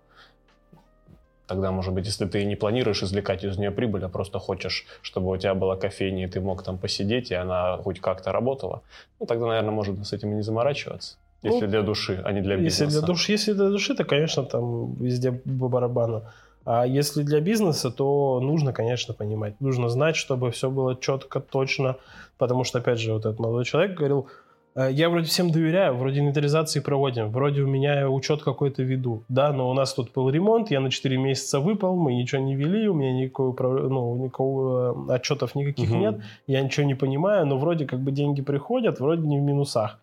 Тогда, 1.47 1.71
может 1.71 1.93
быть, 1.93 2.05
если 2.05 2.25
ты 2.25 2.45
не 2.45 2.55
планируешь 2.55 3.03
извлекать 3.03 3.43
из 3.43 3.57
нее 3.57 3.71
прибыль, 3.71 4.05
а 4.05 4.09
просто 4.09 4.39
хочешь, 4.39 4.85
чтобы 5.01 5.31
у 5.31 5.37
тебя 5.37 5.53
была 5.53 5.75
кофейня, 5.75 6.23
и 6.23 6.27
ты 6.27 6.39
мог 6.39 6.63
там 6.63 6.77
посидеть, 6.77 7.31
и 7.31 7.35
она 7.35 7.77
хоть 7.77 7.99
как-то 7.99 8.31
работала, 8.31 8.81
ну, 9.19 9.25
тогда, 9.25 9.47
наверное, 9.47 9.71
можно 9.71 10.03
с 10.03 10.13
этим 10.13 10.31
и 10.31 10.35
не 10.35 10.43
заморачиваться. 10.43 11.17
Если 11.43 11.65
ну, 11.65 11.67
для 11.67 11.81
души, 11.81 12.21
а 12.23 12.31
не 12.31 12.41
для 12.41 12.55
бизнеса. 12.55 12.83
Если 12.85 12.99
для 12.99 13.07
души, 13.07 13.31
если 13.31 13.53
для 13.53 13.69
души, 13.69 13.95
то, 13.95 14.05
конечно, 14.05 14.43
там 14.43 14.93
везде 14.93 15.31
по 15.31 15.67
барабану. 15.67 16.23
А 16.65 16.85
если 16.85 17.23
для 17.23 17.41
бизнеса, 17.41 17.91
то 17.91 18.39
нужно, 18.39 18.73
конечно, 18.73 19.13
понимать. 19.13 19.59
Нужно 19.59 19.89
знать, 19.89 20.15
чтобы 20.15 20.51
все 20.51 20.69
было 20.69 20.95
четко, 20.95 21.39
точно. 21.39 21.97
Потому 22.37 22.63
что, 22.63 22.79
опять 22.79 22.99
же, 22.99 23.13
вот 23.13 23.25
этот 23.25 23.39
молодой 23.39 23.65
человек 23.65 23.97
говорил, 23.97 24.27
«Э, 24.75 24.89
я 24.91 25.09
вроде 25.09 25.27
всем 25.27 25.51
доверяю, 25.51 25.95
вроде 25.95 26.19
инвентаризации 26.19 26.79
проводим, 26.79 27.29
вроде 27.29 27.61
у 27.61 27.67
меня 27.67 28.09
учет 28.09 28.43
какой-то 28.43 28.83
веду. 28.83 29.23
Да, 29.27 29.51
но 29.51 29.69
у 29.69 29.73
нас 29.73 29.93
тут 29.93 30.13
был 30.13 30.29
ремонт, 30.29 30.71
я 30.71 30.79
на 30.79 30.91
4 30.91 31.17
месяца 31.17 31.59
выпал, 31.59 31.95
мы 31.95 32.13
ничего 32.13 32.41
не 32.41 32.55
вели, 32.55 32.87
у 32.87 32.93
меня 32.93 33.11
никакого, 33.11 33.89
ну, 33.89 34.15
никакого 34.23 35.09
э, 35.09 35.15
отчетов 35.15 35.55
никаких 35.55 35.89
угу. 35.89 35.99
нет, 35.99 36.21
я 36.47 36.61
ничего 36.61 36.85
не 36.85 36.95
понимаю, 36.95 37.45
но 37.47 37.57
вроде 37.57 37.85
как 37.85 37.99
бы 37.99 38.11
деньги 38.11 38.41
приходят, 38.41 38.99
вроде 38.99 39.27
не 39.27 39.39
в 39.39 39.41
минусах. 39.41 39.99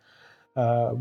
А, 0.60 0.92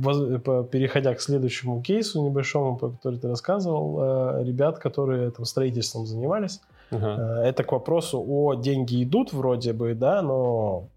переходя 0.71 1.15
к 1.15 1.19
следующему 1.19 1.81
кейсу 1.81 2.23
небольшому, 2.23 2.77
по 2.77 2.89
который 2.89 3.17
ты 3.17 3.27
рассказывал, 3.27 3.97
э, 3.99 4.43
ребят, 4.43 4.77
которые 4.77 5.31
там 5.31 5.45
строительством 5.45 6.05
занимались, 6.05 6.61
uh-huh. 6.91 7.41
это 7.41 7.63
к 7.63 7.71
вопросу 7.71 8.23
о 8.23 8.53
деньги 8.53 9.03
идут 9.03 9.33
вроде 9.33 9.73
бы, 9.73 9.95
да, 9.95 10.21
но 10.21 10.89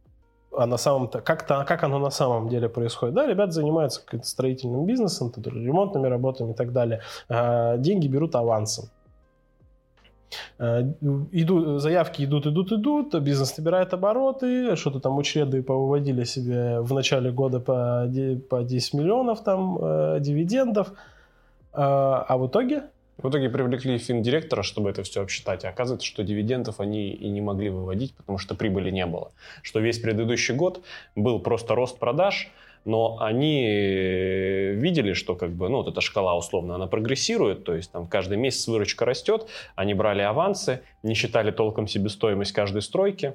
а 0.52 0.66
на 0.66 0.76
самом-то, 0.76 1.22
как-то, 1.22 1.64
как 1.66 1.84
оно 1.84 1.98
на 1.98 2.10
самом 2.10 2.50
деле 2.50 2.68
происходит. 2.68 3.14
Да, 3.14 3.26
ребята 3.26 3.52
занимаются 3.52 4.02
строительным 4.22 4.84
бизнесом, 4.84 5.32
ремонтными 5.36 6.08
работами 6.08 6.52
и 6.52 6.54
так 6.54 6.72
далее. 6.72 7.00
А, 7.30 7.78
деньги 7.78 8.08
берут 8.08 8.34
авансом. 8.34 8.90
Э, 10.58 10.82
идут, 11.32 11.80
заявки 11.80 12.24
идут, 12.24 12.46
идут, 12.46 12.72
идут, 12.72 13.14
бизнес 13.20 13.56
набирает 13.56 13.94
обороты, 13.94 14.76
что-то 14.76 15.00
там 15.00 15.18
учреды 15.18 15.62
повыводили 15.62 16.24
себе 16.24 16.80
в 16.80 16.92
начале 16.94 17.30
года 17.30 17.60
по, 17.60 18.10
по 18.48 18.62
10 18.62 18.94
миллионов 18.94 19.42
там 19.42 19.78
э, 19.80 20.18
дивидендов, 20.20 20.92
а, 21.72 22.24
а 22.28 22.36
в 22.36 22.46
итоге? 22.46 22.84
В 23.18 23.28
итоге 23.28 23.50
привлекли 23.50 23.98
финдиректора, 23.98 24.62
чтобы 24.62 24.88
это 24.88 25.02
все 25.02 25.22
обсчитать, 25.22 25.64
а 25.64 25.68
оказывается, 25.68 26.06
что 26.06 26.22
дивидендов 26.22 26.80
они 26.80 27.10
и 27.10 27.28
не 27.28 27.42
могли 27.42 27.68
выводить, 27.68 28.14
потому 28.14 28.38
что 28.38 28.54
прибыли 28.54 28.90
не 28.90 29.04
было. 29.04 29.32
Что 29.62 29.80
весь 29.80 29.98
предыдущий 29.98 30.54
год 30.54 30.82
был 31.14 31.38
просто 31.38 31.74
рост 31.74 31.98
продаж, 31.98 32.50
но 32.84 33.18
они 33.20 33.64
э, 33.66 34.72
видели, 34.72 35.12
что 35.12 35.34
как 35.34 35.50
бы, 35.50 35.68
ну, 35.68 35.78
вот 35.78 35.88
эта 35.88 36.00
шкала 36.00 36.36
условно, 36.36 36.74
она 36.74 36.86
прогрессирует, 36.86 37.64
то 37.64 37.74
есть 37.74 37.92
там 37.92 38.06
каждый 38.06 38.38
месяц 38.38 38.66
выручка 38.68 39.04
растет, 39.04 39.46
они 39.76 39.94
брали 39.94 40.22
авансы, 40.22 40.82
не 41.02 41.14
считали 41.14 41.50
толком 41.50 41.86
себестоимость 41.86 42.52
каждой 42.52 42.82
стройки, 42.82 43.34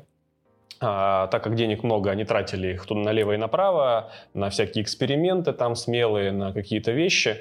а, 0.81 1.27
так 1.27 1.43
как 1.43 1.55
денег 1.55 1.83
много, 1.83 2.11
они 2.11 2.25
тратили 2.25 2.73
их 2.73 2.85
тут 2.85 2.97
налево 2.97 3.33
и 3.33 3.37
направо, 3.37 4.11
на 4.33 4.49
всякие 4.49 4.83
эксперименты 4.83 5.53
там 5.53 5.75
смелые, 5.75 6.31
на 6.31 6.51
какие-то 6.51 6.91
вещи. 6.91 7.37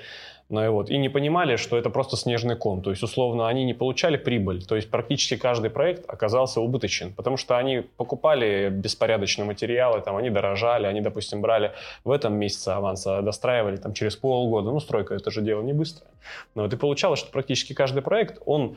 Ну 0.50 0.62
и, 0.62 0.68
вот, 0.68 0.90
и 0.90 0.98
не 0.98 1.08
понимали, 1.08 1.56
что 1.56 1.78
это 1.78 1.88
просто 1.88 2.16
снежный 2.16 2.54
ком. 2.54 2.82
То 2.82 2.90
есть, 2.90 3.02
условно, 3.02 3.48
они 3.48 3.64
не 3.64 3.72
получали 3.72 4.16
прибыль. 4.16 4.62
То 4.64 4.76
есть, 4.76 4.90
практически 4.90 5.36
каждый 5.36 5.70
проект 5.70 6.04
оказался 6.08 6.60
убыточен, 6.60 7.14
потому 7.14 7.36
что 7.38 7.56
они 7.56 7.82
покупали 7.96 8.68
беспорядочные 8.68 9.46
материалы, 9.46 10.02
там, 10.02 10.16
они 10.16 10.28
дорожали, 10.30 10.86
они, 10.86 11.00
допустим, 11.00 11.40
брали 11.40 11.72
в 12.04 12.10
этом 12.10 12.34
месяце 12.34 12.68
аванса, 12.68 13.22
достраивали 13.22 13.76
там, 13.76 13.94
через 13.94 14.16
полгода. 14.16 14.70
Ну, 14.70 14.80
стройка– 14.80 15.14
это 15.16 15.30
же 15.30 15.40
дело 15.40 15.62
не 15.62 15.72
быстрое. 15.72 16.10
Но 16.54 16.62
вот 16.64 16.72
и 16.72 16.76
получалось, 16.76 17.20
что 17.20 17.30
практически 17.30 17.72
каждый 17.72 18.02
проект, 18.02 18.42
он 18.44 18.76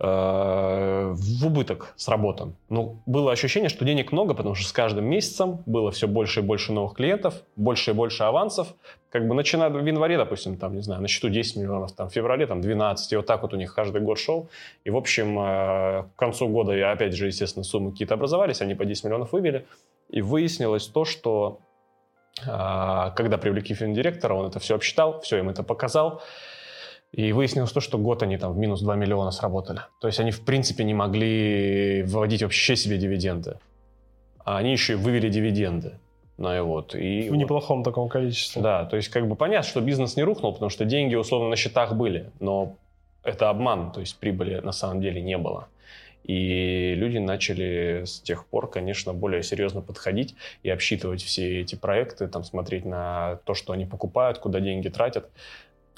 в 0.00 1.46
убыток 1.46 1.92
сработан. 1.96 2.56
Ну, 2.70 3.02
было 3.04 3.32
ощущение, 3.32 3.68
что 3.68 3.84
денег 3.84 4.12
много, 4.12 4.32
потому 4.32 4.54
что 4.54 4.66
с 4.66 4.72
каждым 4.72 5.04
месяцем 5.04 5.62
было 5.66 5.90
все 5.90 6.08
больше 6.08 6.40
и 6.40 6.42
больше 6.42 6.72
новых 6.72 6.94
клиентов, 6.94 7.42
больше 7.54 7.90
и 7.90 7.94
больше 7.94 8.22
авансов. 8.22 8.68
Как 9.10 9.28
бы 9.28 9.34
начиная 9.34 9.68
в 9.68 9.84
январе, 9.84 10.16
допустим, 10.16 10.56
там, 10.56 10.74
не 10.74 10.80
знаю, 10.80 11.02
на 11.02 11.08
счету 11.08 11.28
10 11.28 11.56
миллионов, 11.56 11.92
там, 11.92 12.08
в 12.08 12.14
феврале 12.14 12.46
там 12.46 12.62
12, 12.62 13.12
и 13.12 13.16
вот 13.16 13.26
так 13.26 13.42
вот 13.42 13.52
у 13.52 13.56
них 13.56 13.74
каждый 13.74 14.00
год 14.00 14.18
шел. 14.18 14.48
И, 14.84 14.90
в 14.90 14.96
общем, 14.96 15.38
э, 15.38 16.04
к 16.04 16.16
концу 16.16 16.48
года, 16.48 16.92
опять 16.92 17.14
же, 17.14 17.26
естественно, 17.26 17.64
суммы 17.64 17.90
какие-то 17.90 18.14
образовались, 18.14 18.62
они 18.62 18.74
по 18.74 18.86
10 18.86 19.04
миллионов 19.04 19.32
вывели. 19.32 19.66
И 20.08 20.22
выяснилось 20.22 20.86
то, 20.86 21.04
что 21.04 21.58
э, 22.40 22.46
когда 22.46 23.36
привлекли 23.36 23.74
финдиректора, 23.74 24.32
он 24.32 24.46
это 24.46 24.60
все 24.60 24.76
обсчитал, 24.76 25.20
все 25.20 25.38
им 25.38 25.50
это 25.50 25.62
показал, 25.62 26.22
и 27.12 27.32
выяснилось 27.32 27.72
то, 27.72 27.80
что 27.80 27.98
год 27.98 28.22
они 28.22 28.36
там 28.38 28.52
в 28.52 28.58
минус 28.58 28.82
2 28.82 28.96
миллиона 28.96 29.30
сработали. 29.30 29.80
То 30.00 30.06
есть 30.06 30.20
они, 30.20 30.30
в 30.30 30.40
принципе, 30.42 30.84
не 30.84 30.94
могли 30.94 32.02
выводить 32.02 32.42
вообще 32.42 32.76
себе 32.76 32.98
дивиденды. 32.98 33.58
А 34.44 34.58
они 34.58 34.72
еще 34.72 34.94
и 34.94 34.96
вывели 34.96 35.28
дивиденды. 35.28 35.98
Ну 36.38 36.56
и 36.56 36.60
вот. 36.60 36.94
И 36.94 37.28
в 37.28 37.30
вот. 37.32 37.36
неплохом 37.36 37.82
таком 37.82 38.08
количестве. 38.08 38.62
Да, 38.62 38.86
то 38.86 38.96
есть 38.96 39.08
как 39.08 39.28
бы 39.28 39.36
понятно, 39.36 39.68
что 39.68 39.80
бизнес 39.80 40.16
не 40.16 40.22
рухнул, 40.22 40.52
потому 40.52 40.70
что 40.70 40.84
деньги 40.84 41.14
условно 41.14 41.50
на 41.50 41.56
счетах 41.56 41.94
были, 41.94 42.30
но 42.40 42.76
это 43.22 43.50
обман, 43.50 43.92
то 43.92 44.00
есть 44.00 44.18
прибыли 44.18 44.60
на 44.60 44.72
самом 44.72 45.02
деле 45.02 45.20
не 45.20 45.36
было. 45.36 45.68
И 46.24 46.94
люди 46.96 47.18
начали 47.18 48.04
с 48.04 48.20
тех 48.20 48.46
пор, 48.46 48.70
конечно, 48.70 49.12
более 49.12 49.42
серьезно 49.42 49.80
подходить 49.80 50.34
и 50.62 50.70
обсчитывать 50.70 51.22
все 51.22 51.60
эти 51.60 51.74
проекты, 51.74 52.28
там, 52.28 52.44
смотреть 52.44 52.84
на 52.84 53.40
то, 53.44 53.54
что 53.54 53.72
они 53.72 53.84
покупают, 53.84 54.38
куда 54.38 54.60
деньги 54.60 54.88
тратят. 54.88 55.28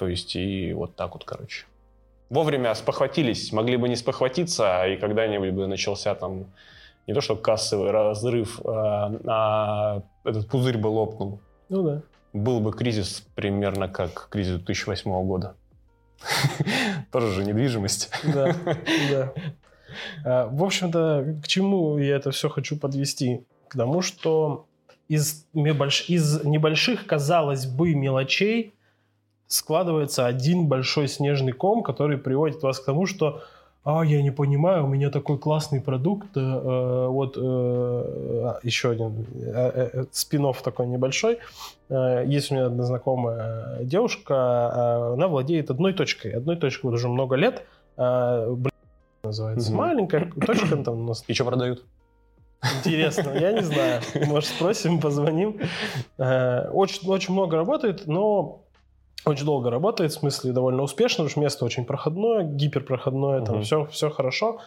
То 0.03 0.09
есть 0.09 0.35
и 0.35 0.73
вот 0.73 0.97
так 0.97 1.13
вот, 1.13 1.23
короче. 1.23 1.65
Вовремя 2.29 2.75
спохватились, 2.75 3.53
могли 3.53 3.77
бы 3.77 3.87
не 3.87 3.95
спохватиться, 3.95 4.85
и 4.85 4.97
когда-нибудь 4.97 5.51
бы 5.51 5.65
начался 5.65 6.13
там 6.13 6.47
не 7.07 7.13
то 7.13 7.21
что 7.21 7.37
кассовый 7.37 7.91
разрыв, 7.91 8.59
а, 8.65 9.13
а 9.25 10.03
этот 10.25 10.49
пузырь 10.49 10.77
бы 10.77 10.87
лопнул. 10.87 11.39
Ну 11.69 11.83
да. 11.83 12.01
Был 12.33 12.59
бы 12.59 12.73
кризис 12.73 13.25
примерно 13.33 13.87
как 13.87 14.27
кризис 14.29 14.55
2008 14.57 15.09
года. 15.25 15.55
Тоже 17.13 17.31
же 17.31 17.45
недвижимость. 17.45 18.11
Да, 18.25 18.53
да. 19.09 19.33
А, 20.25 20.47
в 20.47 20.65
общем-то, 20.65 21.37
к 21.41 21.47
чему 21.47 21.97
я 21.97 22.17
это 22.17 22.31
все 22.31 22.49
хочу 22.49 22.77
подвести? 22.77 23.45
К 23.69 23.77
тому, 23.77 24.01
что 24.01 24.65
из, 25.07 25.45
из 25.53 26.43
небольших, 26.43 27.05
казалось 27.05 27.65
бы, 27.67 27.95
мелочей 27.95 28.73
складывается 29.53 30.25
один 30.25 30.67
большой 30.67 31.07
снежный 31.07 31.51
ком, 31.51 31.83
который 31.83 32.17
приводит 32.17 32.63
вас 32.63 32.79
к 32.79 32.85
тому, 32.85 33.05
что 33.05 33.43
а, 33.85 34.03
я 34.03 34.21
не 34.21 34.31
понимаю, 34.31 34.85
у 34.85 34.87
меня 34.87 35.09
такой 35.09 35.37
классный 35.37 35.81
продукт, 35.81 36.37
э, 36.37 36.39
э 36.39 37.07
вот 37.07 37.37
э, 37.37 38.53
еще 38.63 38.91
один 38.91 39.25
э, 39.35 39.89
э, 39.93 40.05
спин 40.11 40.53
такой 40.63 40.87
небольшой. 40.87 41.39
Э, 41.89 42.23
есть 42.25 42.49
у 42.49 42.55
меня 42.55 42.67
одна 42.67 42.83
знакомая 42.83 43.83
девушка, 43.83 44.33
э, 44.33 45.13
она 45.13 45.27
владеет 45.27 45.69
одной 45.69 45.93
точкой, 45.93 46.31
одной 46.31 46.55
точкой 46.55 46.85
вот 46.85 46.93
уже 46.93 47.09
много 47.09 47.35
лет, 47.35 47.65
э, 47.97 48.55
называется, 49.23 49.69
угу. 49.69 49.79
маленькая 49.79 50.31
точка 50.31 50.77
там 50.77 51.01
у 51.01 51.03
нас. 51.03 51.23
И 51.27 51.33
что 51.33 51.43
продают? 51.43 51.83
Интересно, 52.77 53.31
я 53.31 53.51
не 53.51 53.63
знаю. 53.63 54.01
Может, 54.27 54.49
спросим, 54.49 55.01
позвоним. 55.01 55.59
Э, 56.17 56.69
очень, 56.69 57.05
очень 57.09 57.33
много 57.33 57.57
работает, 57.57 58.07
но 58.07 58.62
очень 59.25 59.45
долго 59.45 59.69
работает, 59.69 60.11
в 60.11 60.15
смысле 60.15 60.51
довольно 60.51 60.83
успешно, 60.83 61.17
потому 61.17 61.29
что 61.29 61.39
место 61.39 61.65
очень 61.65 61.85
проходное, 61.85 62.43
гиперпроходное, 62.43 63.39
угу. 63.39 63.45
там 63.45 63.61
все, 63.61 63.85
все 63.85 64.09
хорошо. 64.09 64.59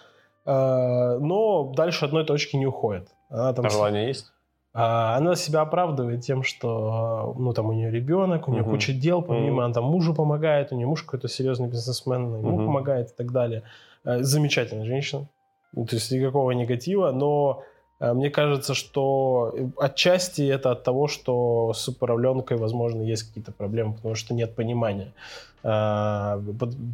Э, 0.44 1.18
но 1.18 1.72
дальше 1.74 2.04
одной 2.04 2.24
точки 2.24 2.56
не 2.56 2.66
уходит. 2.66 3.08
Она 3.28 3.52
там... 3.52 3.66
А 3.66 3.70
желание 3.70 4.06
есть? 4.06 4.32
А, 4.78 5.16
она 5.16 5.36
себя 5.36 5.62
оправдывает 5.62 6.20
тем, 6.20 6.42
что 6.42 7.34
ну, 7.38 7.54
там 7.54 7.70
у 7.70 7.72
нее 7.72 7.90
ребенок, 7.90 8.46
у 8.46 8.52
нее 8.52 8.62
угу. 8.62 8.72
куча 8.72 8.92
дел, 8.92 9.22
помимо, 9.22 9.56
угу. 9.56 9.60
она 9.62 9.74
там 9.74 9.84
мужу 9.84 10.14
помогает, 10.14 10.70
у 10.70 10.76
нее 10.76 10.86
муж 10.86 11.02
какой-то 11.02 11.28
серьезный 11.28 11.68
бизнесмен, 11.68 12.36
ему 12.36 12.56
угу. 12.56 12.66
помогает 12.66 13.10
и 13.10 13.14
так 13.16 13.32
далее. 13.32 13.62
Э, 14.04 14.22
замечательная 14.22 14.84
женщина. 14.84 15.28
То 15.74 15.96
есть 15.96 16.10
никакого 16.10 16.52
негатива, 16.52 17.10
но 17.10 17.62
мне 17.98 18.28
кажется, 18.30 18.74
что 18.74 19.54
э, 19.56 19.68
отчасти 19.78 20.42
это 20.46 20.72
от 20.72 20.82
того, 20.82 21.08
что 21.08 21.72
с 21.72 21.88
управленкой, 21.88 22.58
возможно, 22.58 23.00
есть 23.00 23.22
какие-то 23.22 23.52
проблемы, 23.52 23.94
потому 23.94 24.14
что 24.14 24.34
нет 24.34 24.54
понимания. 24.54 25.14
Э, 25.62 26.38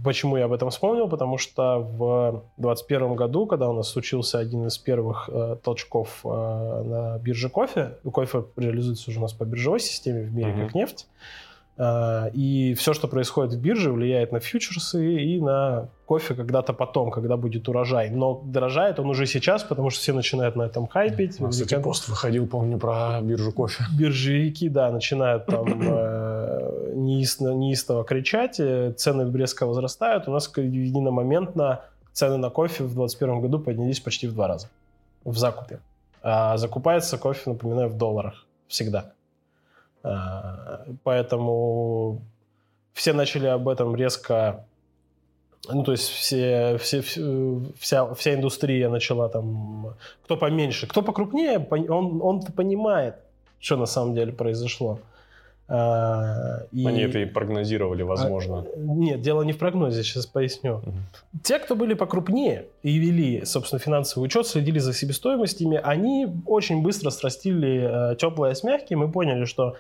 почему 0.04 0.36
я 0.36 0.44
об 0.44 0.52
этом 0.52 0.70
вспомнил? 0.70 1.08
Потому 1.08 1.38
что 1.38 1.78
в 1.78 2.44
2021 2.56 3.16
году, 3.16 3.46
когда 3.46 3.68
у 3.68 3.72
нас 3.72 3.88
случился 3.88 4.38
один 4.38 4.68
из 4.68 4.78
первых 4.78 5.28
толчков 5.64 6.20
на 6.24 7.18
бирже 7.18 7.48
кофе, 7.48 7.98
кофе 8.12 8.44
реализуется 8.56 9.10
уже 9.10 9.18
у 9.18 9.22
нас 9.22 9.32
по 9.32 9.44
биржевой 9.44 9.80
системе 9.80 10.22
в 10.22 10.32
мире 10.32 10.52
mm-hmm. 10.52 10.64
как 10.66 10.74
нефть, 10.74 11.06
и 11.78 12.74
все, 12.78 12.92
что 12.92 13.08
происходит 13.08 13.54
в 13.54 13.61
бирже, 13.61 13.92
влияет 13.92 14.30
на 14.30 14.40
фьючерсы 14.40 15.22
и 15.22 15.40
на 15.40 15.88
кофе 16.04 16.35
когда-то 16.35 16.74
потом, 16.74 17.11
когда 17.11 17.37
будет 17.37 17.68
урожай. 17.68 18.11
Но 18.11 18.42
дорожает 18.44 19.00
он 19.00 19.08
уже 19.08 19.26
сейчас, 19.26 19.62
потому 19.62 19.88
что 19.88 20.00
все 20.00 20.12
начинают 20.12 20.54
на 20.54 20.62
этом 20.62 20.87
хайпить. 20.87 21.40
У 21.40 21.44
нас, 21.44 21.56
кстати, 21.58 21.82
пост 21.82 22.08
выходил, 22.08 22.46
помню, 22.46 22.78
про 22.78 23.20
биржу 23.22 23.52
кофе. 23.52 23.85
Биржевики, 23.98 24.68
да, 24.68 24.90
начинают 24.90 25.46
там 25.46 25.64
э, 25.82 26.92
неистово 26.94 28.04
кричать, 28.04 28.61
э, 28.61 28.92
цены 28.92 29.35
резко 29.35 29.66
возрастают. 29.66 30.28
У 30.28 30.30
нас 30.30 30.52
единомоментно 30.54 31.80
цены 32.12 32.37
на 32.37 32.50
кофе 32.50 32.85
в 32.85 32.94
2021 32.94 33.40
году 33.40 33.58
поднялись 33.58 34.00
почти 34.00 34.26
в 34.28 34.35
два 34.35 34.48
раза 34.48 34.68
в 35.24 35.37
закупе. 35.38 35.80
А 36.22 36.56
закупается 36.56 37.18
кофе, 37.18 37.50
напоминаю, 37.50 37.88
в 37.88 37.96
долларах 37.96 38.46
всегда. 38.68 39.12
А, 40.02 40.84
поэтому 41.04 42.20
все 42.92 43.12
начали 43.12 43.46
об 43.46 43.68
этом 43.68 43.94
резко 43.96 44.64
ну, 45.68 45.84
то 45.84 45.92
есть 45.92 46.08
все, 46.08 46.76
все, 46.78 47.02
вся, 47.78 48.14
вся 48.14 48.34
индустрия 48.34 48.88
начала 48.88 49.28
там, 49.28 49.94
кто 50.24 50.36
поменьше, 50.36 50.88
кто 50.88 51.02
покрупнее, 51.02 51.64
он, 51.70 52.20
он 52.20 52.42
понимает, 52.42 53.14
что 53.60 53.76
на 53.76 53.86
самом 53.86 54.14
деле 54.14 54.32
произошло. 54.32 54.98
А, 55.74 56.66
и... 56.70 56.87
Они 56.87 57.00
это 57.00 57.18
и 57.20 57.24
прогнозировали, 57.24 58.02
возможно. 58.02 58.58
А, 58.58 58.78
нет, 58.78 59.22
дело 59.22 59.40
не 59.40 59.52
в 59.52 59.58
прогнозе, 59.58 60.02
сейчас 60.02 60.26
поясню. 60.26 60.74
Угу. 60.76 60.92
Те, 61.42 61.58
кто 61.58 61.74
были 61.74 61.94
покрупнее 61.94 62.66
и 62.82 62.98
вели, 62.98 63.46
собственно, 63.46 63.78
финансовый 63.78 64.24
учет, 64.24 64.46
следили 64.46 64.78
за 64.78 64.92
себестоимостями, 64.92 65.80
они 65.82 66.26
очень 66.44 66.82
быстро 66.82 67.08
срастили 67.08 68.12
э, 68.12 68.16
теплое 68.16 68.52
с 68.52 68.62
мягким 68.62 69.02
и 69.02 69.11
поняли, 69.11 69.46
что 69.46 69.76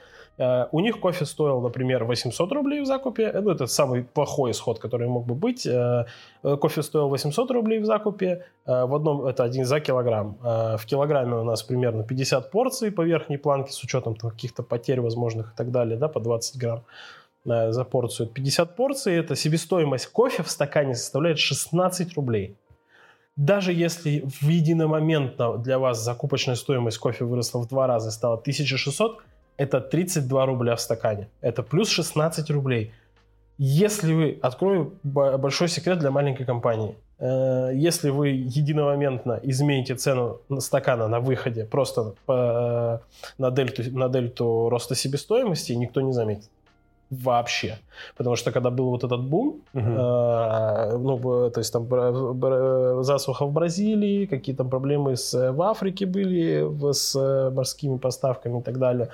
у 0.72 0.80
них 0.80 1.00
кофе 1.00 1.26
стоил, 1.26 1.60
например, 1.60 2.04
800 2.04 2.52
рублей 2.52 2.80
в 2.80 2.86
закупе. 2.86 3.32
Ну, 3.32 3.50
это 3.50 3.66
самый 3.66 4.02
плохой 4.02 4.50
исход, 4.50 4.78
который 4.78 5.08
мог 5.08 5.26
бы 5.26 5.34
быть. 5.34 5.66
Э, 5.66 6.06
э, 6.42 6.56
кофе 6.56 6.82
стоил 6.82 7.08
800 7.08 7.50
рублей 7.50 7.80
в 7.80 7.84
закупе. 7.84 8.44
В 8.66 8.94
одном 8.94 9.26
это 9.26 9.44
один 9.44 9.64
за 9.64 9.80
килограмм. 9.80 10.38
В 10.42 10.86
килограмме 10.86 11.34
у 11.34 11.44
нас 11.44 11.62
примерно 11.62 12.04
50 12.04 12.50
порций 12.50 12.90
по 12.92 13.02
верхней 13.02 13.38
планке 13.38 13.72
с 13.72 13.82
учетом 13.82 14.14
каких-то 14.14 14.62
потерь 14.62 15.00
возможных 15.00 15.52
и 15.52 15.56
так 15.56 15.70
далее, 15.70 15.98
да, 15.98 16.08
по 16.08 16.20
20 16.20 16.58
грамм 16.58 16.84
за 17.44 17.84
порцию. 17.84 18.28
50 18.28 18.76
порций, 18.76 19.16
это 19.16 19.34
себестоимость 19.34 20.06
кофе 20.06 20.42
в 20.42 20.48
стакане 20.48 20.94
составляет 20.94 21.38
16 21.38 22.14
рублей. 22.14 22.56
Даже 23.36 23.72
если 23.72 24.24
в 24.40 24.48
единомоментно 24.48 25.56
для 25.56 25.78
вас 25.78 25.98
закупочная 25.98 26.54
стоимость 26.54 26.98
кофе 26.98 27.24
выросла 27.24 27.60
в 27.60 27.68
два 27.68 27.86
раза 27.86 28.10
и 28.10 28.12
стала 28.12 28.34
1600, 28.34 29.22
это 29.56 29.80
32 29.80 30.46
рубля 30.46 30.76
в 30.76 30.80
стакане. 30.80 31.28
Это 31.40 31.62
плюс 31.62 31.88
16 31.88 32.50
рублей. 32.50 32.92
Если 33.58 34.12
вы, 34.12 34.38
открою 34.42 34.94
большой 35.02 35.68
секрет 35.68 35.98
для 35.98 36.10
маленькой 36.10 36.46
компании, 36.46 36.96
э, 37.18 37.70
если 37.74 38.10
вы 38.10 38.28
единомоментно 38.28 39.38
измените 39.42 39.94
цену 39.94 40.40
стакана 40.58 41.08
на 41.08 41.20
выходе 41.20 41.64
просто 41.64 42.14
э, 42.28 42.98
на, 43.38 43.50
дельту, 43.50 43.82
на 43.96 44.08
дельту 44.08 44.68
роста 44.68 44.94
себестоимости, 44.94 45.72
никто 45.74 46.00
не 46.00 46.12
заметит 46.12 46.50
вообще. 47.12 47.78
Потому 48.16 48.36
что 48.36 48.52
когда 48.52 48.70
был 48.70 48.90
вот 48.90 49.04
этот 49.04 49.22
бум, 49.22 49.60
угу. 49.74 49.80
э, 49.80 50.96
ну, 50.98 51.50
то 51.50 51.58
есть 51.58 51.72
там 51.72 51.86
засуха 53.04 53.46
в 53.46 53.52
Бразилии, 53.52 54.26
какие 54.26 54.56
там 54.56 54.70
проблемы 54.70 55.16
с, 55.16 55.52
в 55.52 55.62
Африке 55.62 56.06
были 56.06 56.66
с 56.92 57.50
морскими 57.50 57.98
поставками 57.98 58.60
и 58.60 58.62
так 58.62 58.78
далее, 58.78 59.08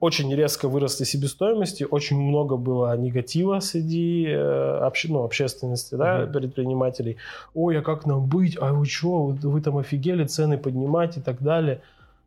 очень 0.00 0.34
резко 0.34 0.68
выросли 0.68 1.04
себестоимости, 1.04 1.86
очень 1.88 2.20
много 2.20 2.56
было 2.56 2.96
негатива 2.96 3.60
среди 3.60 4.26
э, 4.28 4.78
обще, 4.82 5.08
ну, 5.08 5.22
общественности, 5.22 5.94
да, 5.94 6.22
uh-huh. 6.22 6.32
предпринимателей. 6.32 7.18
Ой, 7.54 7.78
а 7.78 7.82
как 7.82 8.04
нам 8.04 8.26
быть? 8.26 8.58
А 8.60 8.72
вы 8.72 8.84
что, 8.84 9.26
вы, 9.26 9.34
вы 9.34 9.60
там 9.60 9.76
офигели 9.76 10.24
цены 10.24 10.58
поднимать 10.58 11.18
и 11.18 11.20
так 11.20 11.40
далее? 11.40 11.80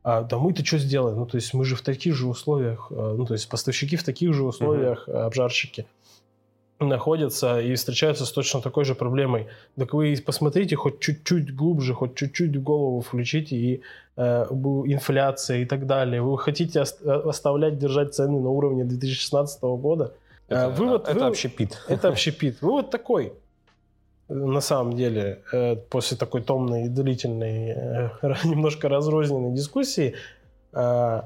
А, 0.06 0.22
да 0.22 0.38
мы-то 0.38 0.64
что 0.64 0.78
сделаем? 0.78 1.18
Ну, 1.18 1.26
то 1.26 1.36
есть 1.36 1.56
мы 1.56 1.66
же 1.66 1.76
в 1.76 1.82
таких 1.82 2.14
же 2.14 2.28
условиях, 2.28 2.92
э, 2.92 3.16
ну, 3.18 3.26
то 3.26 3.34
есть 3.34 3.50
поставщики 3.50 3.96
в 3.96 4.04
таких 4.04 4.36
же 4.36 4.44
условиях, 4.44 5.10
uh-huh. 5.10 5.26
обжарщики. 5.26 5.88
находятся 6.80 7.60
и 7.60 7.74
встречаются 7.74 8.26
с 8.26 8.32
точно 8.32 8.62
такой 8.62 8.86
же 8.86 8.94
проблемой. 8.94 9.48
Так 9.76 9.96
вы 9.96 10.16
посмотрите 10.24 10.76
хоть 10.76 11.00
чуть-чуть 11.00 11.56
глубже, 11.56 11.96
хоть 11.96 12.14
чуть-чуть 12.14 12.56
в 12.56 12.62
голову 12.62 13.02
включите 13.02 13.56
и 13.56 13.82
э, 14.16 14.46
инфляция 14.86 15.64
и 15.64 15.66
так 15.66 15.88
далее. 15.88 16.22
Вы 16.22 16.38
хотите 16.38 16.82
оставлять, 16.82 17.80
держать 17.80 18.14
цены 18.14 18.40
на 18.40 18.50
уровне 18.50 18.84
2016 18.84 19.64
года? 19.64 20.14
Это, 20.48 20.70
вывод, 20.70 21.08
это 21.08 21.20
вы, 21.20 21.26
общепит. 21.26 21.82
Это 21.88 22.10
общепит. 22.10 22.62
Вывод 22.62 22.92
такой. 22.92 23.34
На 24.28 24.62
самом 24.62 24.94
деле, 24.94 25.44
э, 25.54 25.76
после 25.76 26.18
такой 26.18 26.42
томной 26.42 26.86
и 26.86 26.90
длительной, 26.90 27.70
э, 27.70 28.10
немножко 28.44 28.90
разрозненной 28.90 29.54
дискуссии, 29.54 30.16
э, 30.74 31.22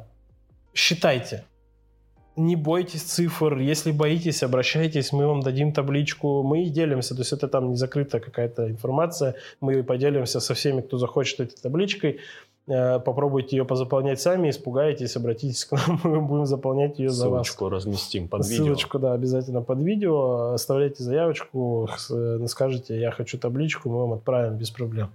считайте, 0.73 1.45
не 2.35 2.55
бойтесь 2.55 3.03
цифр, 3.03 3.57
если 3.57 3.91
боитесь, 3.91 4.43
обращайтесь, 4.43 5.13
мы 5.13 5.27
вам 5.27 5.41
дадим 5.41 5.71
табличку, 5.71 6.43
мы 6.43 6.63
и 6.63 6.69
делимся, 6.69 7.15
то 7.15 7.21
есть 7.21 7.33
это 7.33 7.47
там 7.47 7.69
не 7.69 7.75
закрытая 7.75 8.21
какая-то 8.21 8.69
информация, 8.69 9.35
мы 9.61 9.83
поделимся 9.83 10.39
со 10.39 10.53
всеми, 10.53 10.81
кто 10.81 10.97
захочет 10.97 11.39
этой 11.39 11.61
табличкой, 11.61 12.19
попробуйте 12.69 13.57
ее 13.57 13.65
позаполнять 13.65 14.21
сами, 14.21 14.49
испугаетесь, 14.49 15.15
обратитесь 15.15 15.65
к 15.65 15.71
нам, 15.71 15.99
мы 16.03 16.21
будем 16.21 16.45
заполнять 16.45 16.99
ее 16.99 17.09
Ссылочку 17.09 17.23
за 17.23 17.29
вас. 17.29 17.47
Ссылочку 17.47 17.69
разместим 17.69 18.27
под 18.27 18.43
Ссылочку, 18.43 18.63
видео. 18.63 18.75
Ссылочку, 18.75 18.99
да, 18.99 19.13
обязательно 19.13 19.61
под 19.61 19.81
видео, 19.81 20.53
оставляйте 20.53 21.03
заявочку, 21.03 21.89
э, 22.11 22.45
скажите, 22.47 22.99
я 22.99 23.11
хочу 23.11 23.37
табличку, 23.39 23.89
мы 23.89 23.99
вам 23.99 24.13
отправим 24.13 24.57
без 24.57 24.69
проблем. 24.69 25.11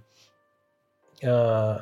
Э, 1.21 1.79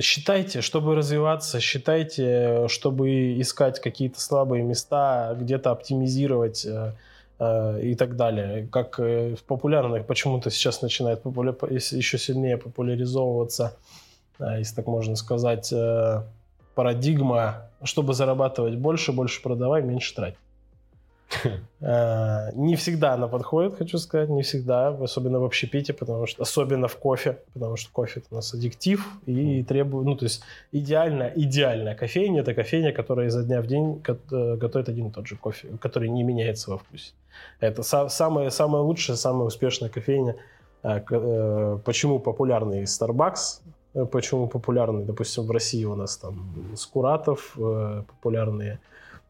Считайте, 0.00 0.62
чтобы 0.62 0.94
развиваться, 0.94 1.60
считайте, 1.60 2.66
чтобы 2.68 3.38
искать 3.38 3.78
какие-то 3.78 4.18
слабые 4.20 4.62
места, 4.62 5.36
где-то 5.38 5.70
оптимизировать 5.70 6.64
э, 6.64 6.94
э, 7.38 7.82
и 7.82 7.94
так 7.94 8.16
далее. 8.16 8.66
Как 8.72 8.98
э, 8.98 9.34
в 9.34 9.42
популярных 9.42 10.06
почему-то 10.06 10.48
сейчас 10.50 10.80
начинает 10.80 11.20
популя... 11.20 11.54
еще 11.68 12.16
сильнее 12.16 12.56
популяризовываться, 12.56 13.76
э, 13.76 14.11
если 14.38 14.74
так 14.74 14.86
можно 14.86 15.16
сказать, 15.16 15.72
э, 15.72 16.22
парадигма, 16.74 17.68
чтобы 17.82 18.14
зарабатывать 18.14 18.76
больше, 18.76 19.12
больше 19.12 19.42
продавай, 19.42 19.82
меньше 19.82 20.14
трать. 20.14 20.34
Э, 21.84 22.52
не 22.54 22.76
всегда 22.76 23.14
она 23.14 23.26
подходит, 23.26 23.74
хочу 23.74 23.98
сказать, 23.98 24.28
не 24.28 24.42
всегда, 24.42 24.90
особенно 24.90 25.40
в 25.40 25.44
общепите, 25.44 25.92
потому 25.92 26.26
что, 26.26 26.42
особенно 26.42 26.86
в 26.86 26.96
кофе, 26.96 27.38
потому 27.54 27.74
что 27.74 27.90
кофе 27.90 28.20
это 28.20 28.28
у 28.30 28.34
нас 28.36 28.54
аддиктив 28.54 29.04
и 29.26 29.64
требует, 29.64 30.06
ну, 30.06 30.14
то 30.14 30.26
есть 30.26 30.42
идеально, 30.70 31.32
идеальная 31.34 31.96
кофейня, 31.96 32.42
это 32.42 32.54
кофейня, 32.54 32.92
которая 32.92 33.26
изо 33.26 33.42
дня 33.42 33.60
в 33.60 33.66
день 33.66 34.00
э, 34.06 34.56
готовит 34.56 34.88
один 34.88 35.08
и 35.08 35.10
тот 35.10 35.26
же 35.26 35.34
кофе, 35.34 35.70
который 35.80 36.08
не 36.08 36.22
меняется 36.22 36.70
во 36.70 36.78
вкусе. 36.78 37.14
Это 37.58 37.82
самая, 37.82 38.50
самая 38.50 38.82
лучшая, 38.82 39.16
самая 39.16 39.46
успешная 39.46 39.88
кофейня. 39.88 40.36
Э, 40.84 41.78
почему 41.84 42.20
популярный 42.20 42.84
Starbucks, 42.84 43.60
почему 44.10 44.46
популярный, 44.46 45.04
допустим, 45.04 45.44
в 45.44 45.50
России 45.50 45.84
у 45.84 45.94
нас 45.94 46.16
там 46.16 46.54
Скуратов, 46.76 47.54
популярные 47.56 48.80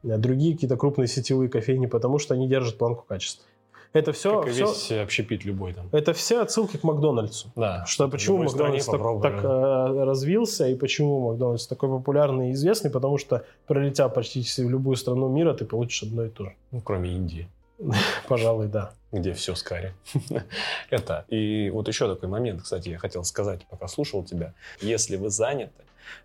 Э, 0.04 0.18
другие 0.18 0.54
какие-то 0.54 0.76
крупные 0.76 1.08
сетевые 1.08 1.48
кофейни, 1.48 1.86
потому 1.86 2.18
что 2.18 2.34
они 2.34 2.48
держат 2.48 2.78
планку 2.78 3.04
качества. 3.06 3.46
Это 3.92 4.12
все... 4.12 4.40
Как 4.40 4.48
и 4.48 4.52
все, 4.52 4.64
весь 4.64 4.92
общепит 4.92 5.44
любой 5.44 5.74
там. 5.74 5.86
Это 5.92 6.14
все 6.14 6.40
отсылки 6.40 6.78
к 6.78 6.82
Макдональдсу. 6.82 7.52
Да. 7.56 7.84
Что 7.86 8.08
почему 8.08 8.38
Макдональдс 8.38 8.86
так, 8.86 9.02
так 9.20 9.44
э, 9.44 10.04
развился 10.04 10.66
и 10.66 10.74
почему 10.74 11.28
Макдональдс 11.28 11.66
такой 11.66 11.90
популярный 11.90 12.50
и 12.50 12.52
известный, 12.52 12.90
потому 12.90 13.18
что 13.18 13.44
пролетя 13.66 14.08
практически 14.08 14.62
в 14.62 14.70
любую 14.70 14.96
страну 14.96 15.28
мира, 15.28 15.52
ты 15.52 15.66
получишь 15.66 16.04
одно 16.04 16.24
и 16.24 16.30
то 16.30 16.44
же. 16.44 16.54
Ну, 16.70 16.80
кроме 16.80 17.10
Индии. 17.10 17.48
Пожалуй, 18.28 18.68
да. 18.68 18.92
Где 19.12 19.34
все 19.34 19.54
с 19.54 19.62
карри. 19.62 19.92
Это. 20.90 21.24
И 21.28 21.70
вот 21.70 21.88
еще 21.88 22.12
такой 22.12 22.28
момент, 22.28 22.62
кстати, 22.62 22.88
я 22.88 22.98
хотел 22.98 23.24
сказать, 23.24 23.66
пока 23.68 23.86
слушал 23.88 24.24
тебя. 24.24 24.54
Если 24.80 25.16
вы 25.16 25.28
заняты, 25.30 25.82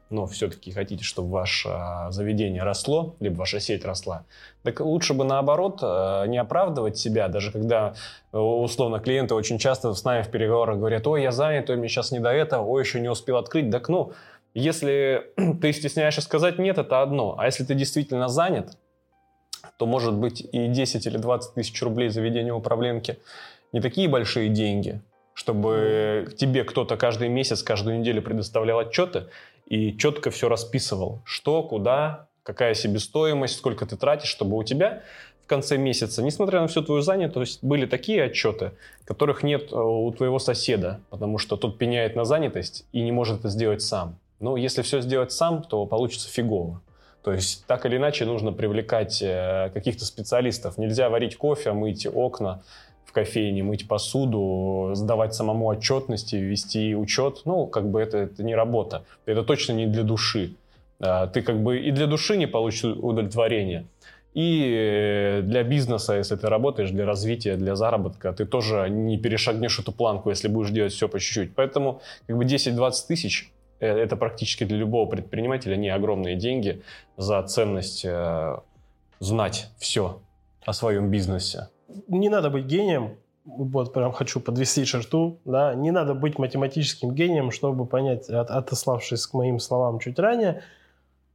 но 0.09 0.25
все-таки 0.25 0.71
хотите, 0.71 1.03
чтобы 1.03 1.29
ваше 1.31 1.69
а, 1.69 2.11
заведение 2.11 2.63
росло, 2.63 3.15
либо 3.19 3.39
ваша 3.39 3.59
сеть 3.59 3.83
росла, 3.83 4.25
так 4.63 4.79
лучше 4.79 5.13
бы 5.13 5.25
наоборот 5.25 5.79
а, 5.81 6.25
не 6.25 6.37
оправдывать 6.37 6.97
себя, 6.97 7.27
даже 7.27 7.51
когда 7.51 7.93
э, 8.31 8.37
условно 8.37 8.99
клиенты 8.99 9.35
очень 9.35 9.59
часто 9.59 9.93
с 9.93 10.03
нами 10.03 10.23
в 10.23 10.29
переговорах 10.29 10.77
говорят, 10.77 11.05
ой, 11.07 11.23
я 11.23 11.31
занят, 11.31 11.69
ой, 11.69 11.75
мне 11.75 11.89
сейчас 11.89 12.11
не 12.11 12.19
до 12.19 12.29
этого, 12.29 12.65
ой, 12.65 12.83
еще 12.83 12.99
не 12.99 13.09
успел 13.09 13.37
открыть. 13.37 13.69
Так 13.69 13.89
ну, 13.89 14.13
если 14.53 15.33
ты 15.61 15.73
стесняешься 15.73 16.21
сказать 16.21 16.57
нет, 16.57 16.77
это 16.77 17.01
одно. 17.01 17.35
А 17.37 17.45
если 17.45 17.63
ты 17.63 17.75
действительно 17.75 18.29
занят, 18.29 18.77
то 19.77 19.85
может 19.85 20.13
быть 20.13 20.41
и 20.51 20.67
10 20.67 21.05
или 21.05 21.17
20 21.17 21.53
тысяч 21.53 21.81
рублей 21.81 22.09
заведения 22.09 22.53
управленки 22.53 23.17
не 23.73 23.81
такие 23.81 24.07
большие 24.07 24.49
деньги, 24.49 25.01
чтобы 25.33 26.27
тебе 26.37 26.63
кто-то 26.63 26.97
каждый 26.97 27.29
месяц, 27.29 27.63
каждую 27.63 27.99
неделю 27.99 28.21
предоставлял 28.21 28.79
отчеты, 28.79 29.25
и 29.67 29.97
четко 29.97 30.31
все 30.31 30.47
расписывал, 30.47 31.21
что, 31.25 31.61
куда, 31.63 32.27
какая 32.43 32.73
себестоимость, 32.73 33.57
сколько 33.57 33.85
ты 33.85 33.97
тратишь, 33.97 34.29
чтобы 34.29 34.57
у 34.57 34.63
тебя 34.63 35.03
в 35.43 35.47
конце 35.47 35.77
месяца, 35.77 36.23
несмотря 36.23 36.61
на 36.61 36.67
всю 36.67 36.81
твою 36.81 37.01
занятость, 37.01 37.63
были 37.63 37.85
такие 37.85 38.23
отчеты, 38.23 38.71
которых 39.05 39.43
нет 39.43 39.71
э, 39.71 39.75
у 39.75 40.11
твоего 40.11 40.39
соседа, 40.39 40.99
потому 41.09 41.37
что 41.37 41.55
тот 41.55 41.77
пеняет 41.77 42.15
на 42.15 42.25
занятость 42.25 42.85
и 42.91 43.01
не 43.01 43.11
может 43.11 43.39
это 43.39 43.49
сделать 43.49 43.81
сам. 43.81 44.17
Но 44.39 44.57
если 44.57 44.81
все 44.81 45.01
сделать 45.01 45.31
сам, 45.31 45.63
то 45.63 45.85
получится 45.85 46.29
фигово. 46.29 46.81
То 47.27 47.33
есть 47.33 47.65
так 47.67 47.85
или 47.85 47.97
иначе 47.97 48.23
нужно 48.23 48.53
привлекать 48.53 49.21
э, 49.21 49.69
каких-то 49.73 50.05
специалистов. 50.05 50.77
Нельзя 50.77 51.09
варить 51.09 51.35
кофе, 51.35 51.73
мыть 51.73 52.07
окна, 52.07 52.63
в 53.03 53.11
кофейне, 53.11 53.63
мыть 53.63 53.85
посуду, 53.85 54.91
сдавать 54.93 55.35
самому 55.35 55.65
отчетности, 55.65 56.37
вести 56.37 56.95
учет, 56.95 57.41
ну, 57.43 57.67
как 57.67 57.91
бы 57.91 57.99
это, 57.99 58.19
это 58.19 58.43
не 58.43 58.55
работа. 58.55 59.03
Это 59.25 59.43
точно 59.43 59.73
не 59.73 59.87
для 59.87 60.03
души. 60.03 60.53
А, 61.01 61.27
ты 61.27 61.41
как 61.41 61.61
бы 61.61 61.77
и 61.79 61.91
для 61.91 62.07
души 62.07 62.37
не 62.37 62.47
получишь 62.47 62.85
удовлетворения, 62.85 63.87
и 64.33 64.73
э, 64.73 65.41
для 65.41 65.63
бизнеса, 65.63 66.13
если 66.15 66.37
ты 66.37 66.47
работаешь, 66.47 66.91
для 66.91 67.05
развития, 67.05 67.57
для 67.57 67.75
заработка, 67.75 68.31
ты 68.31 68.45
тоже 68.45 68.87
не 68.89 69.17
перешагнешь 69.17 69.79
эту 69.79 69.91
планку, 69.91 70.29
если 70.29 70.47
будешь 70.47 70.69
делать 70.69 70.93
все 70.93 71.09
по 71.09 71.19
чуть-чуть. 71.19 71.55
Поэтому 71.55 71.99
как 72.25 72.37
бы 72.37 72.45
10-20 72.45 72.93
тысяч 73.05 73.51
это 73.79 74.15
практически 74.15 74.63
для 74.63 74.77
любого 74.77 75.09
предпринимателя 75.09 75.75
не 75.75 75.89
огромные 75.89 76.35
деньги 76.35 76.81
за 77.17 77.41
ценность 77.43 78.05
э, 78.05 78.57
знать 79.19 79.69
все 79.77 80.21
о 80.65 80.73
своем 80.73 81.09
бизнесе 81.09 81.69
не 82.07 82.29
надо 82.29 82.49
быть 82.49 82.65
гением, 82.65 83.17
вот 83.45 83.93
прям 83.93 84.11
хочу 84.11 84.39
подвести 84.39 84.85
черту, 84.85 85.39
да, 85.45 85.73
не 85.73 85.91
надо 85.91 86.13
быть 86.13 86.37
математическим 86.37 87.13
гением, 87.13 87.51
чтобы 87.51 87.85
понять, 87.85 88.29
от, 88.29 88.51
отославшись 88.51 89.25
к 89.25 89.33
моим 89.33 89.59
словам 89.59 89.99
чуть 89.99 90.19
ранее, 90.19 90.63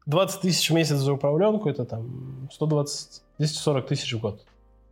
20 0.07 0.40
тысяч 0.40 0.70
в 0.70 0.74
месяц 0.74 0.96
за 0.96 1.12
управленку, 1.12 1.68
это 1.68 1.85
там 1.85 2.48
120, 2.52 3.22
240 3.38 3.87
тысяч 3.87 4.12
в 4.14 4.20
год, 4.20 4.44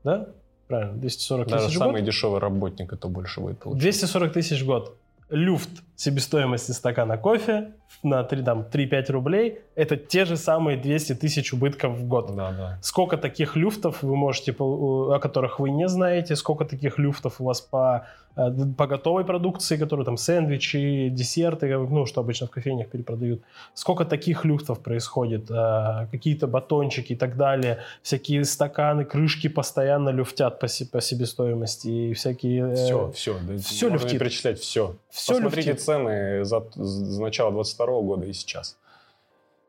да? 0.04 0.28
Правильно, 0.66 0.96
240 0.98 1.48
Даже 1.48 1.64
тысяч 1.66 1.76
в 1.76 1.78
год. 1.78 1.88
самый 1.88 2.02
дешевый 2.02 2.40
работник 2.40 2.92
это 2.92 3.08
больше 3.08 3.40
будет 3.40 3.58
получать. 3.58 3.82
240 3.82 4.32
тысяч 4.32 4.62
в 4.62 4.66
год 4.66 4.96
люфт 5.30 5.70
себестоимости 5.96 6.72
стакана 6.72 7.18
кофе 7.18 7.72
на 8.02 8.24
3, 8.24 8.42
там, 8.42 8.66
3-5 8.72 9.12
рублей, 9.12 9.58
это 9.74 9.96
те 9.96 10.24
же 10.24 10.36
самые 10.36 10.76
200 10.78 11.14
тысяч 11.14 11.52
убытков 11.52 11.98
в 11.98 12.06
год. 12.06 12.34
Да, 12.34 12.52
да. 12.52 12.78
Сколько 12.82 13.16
таких 13.16 13.56
люфтов 13.56 14.02
вы 14.02 14.16
можете, 14.16 14.54
о 14.58 15.18
которых 15.18 15.60
вы 15.60 15.70
не 15.70 15.88
знаете, 15.88 16.36
сколько 16.36 16.64
таких 16.64 16.98
люфтов 16.98 17.40
у 17.40 17.44
вас 17.44 17.60
по, 17.60 18.06
э, 18.29 18.29
по 18.34 18.86
готовой 18.86 19.24
продукции, 19.24 19.76
которые 19.76 20.04
там 20.04 20.16
сэндвичи, 20.16 21.08
десерты, 21.10 21.76
ну, 21.76 22.06
что 22.06 22.20
обычно 22.20 22.46
в 22.46 22.50
кофейнях 22.50 22.88
перепродают, 22.88 23.42
сколько 23.74 24.04
таких 24.04 24.44
люфтов 24.44 24.80
происходит, 24.80 25.50
э, 25.50 26.06
какие-то 26.10 26.46
батончики 26.46 27.12
и 27.14 27.16
так 27.16 27.36
далее, 27.36 27.78
всякие 28.02 28.44
стаканы, 28.44 29.04
крышки 29.04 29.48
постоянно 29.48 30.10
люфтят 30.10 30.60
по, 30.60 30.68
по 30.92 31.00
себестоимости 31.00 31.88
и 31.88 32.14
всякие... 32.14 32.74
Все, 32.74 33.10
все, 33.12 33.36
все 33.58 33.88
люфтит. 33.88 34.18
перечислять 34.18 34.58
все. 34.60 34.96
Все 35.10 35.34
Посмотрите 35.34 35.70
люфтит. 35.70 35.84
цены 35.84 36.44
за, 36.44 36.64
за 36.74 37.22
начало 37.22 37.52
22 37.52 37.86
года 38.00 38.26
и 38.26 38.32
сейчас. 38.32 38.76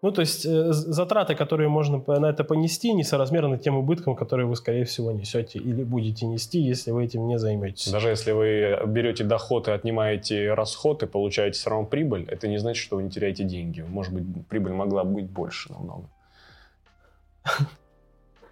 Ну, 0.01 0.11
то 0.11 0.21
есть 0.21 0.45
э, 0.47 0.71
затраты, 0.71 1.35
которые 1.35 1.69
можно 1.69 2.03
на 2.07 2.25
это 2.25 2.43
понести, 2.43 2.91
несоразмерны 2.91 3.59
тем 3.59 3.77
убыткам, 3.77 4.15
которые 4.15 4.47
вы, 4.47 4.55
скорее 4.55 4.83
всего, 4.85 5.11
несете 5.11 5.59
или 5.59 5.83
будете 5.83 6.25
нести, 6.25 6.59
если 6.59 6.89
вы 6.89 7.05
этим 7.05 7.27
не 7.27 7.37
займетесь. 7.37 7.91
Даже 7.91 8.09
если 8.09 8.31
вы 8.31 8.79
берете 8.87 9.23
доход 9.23 9.67
и 9.67 9.71
отнимаете 9.71 10.55
расход 10.55 11.03
и 11.03 11.05
получаете 11.05 11.59
все 11.59 11.69
равно 11.69 11.85
прибыль, 11.85 12.25
это 12.29 12.47
не 12.47 12.57
значит, 12.57 12.83
что 12.83 12.95
вы 12.95 13.03
не 13.03 13.11
теряете 13.11 13.43
деньги. 13.43 13.81
Может 13.81 14.13
быть, 14.13 14.47
прибыль 14.47 14.73
могла 14.73 15.03
быть 15.03 15.29
больше 15.29 15.71
намного. 15.71 16.09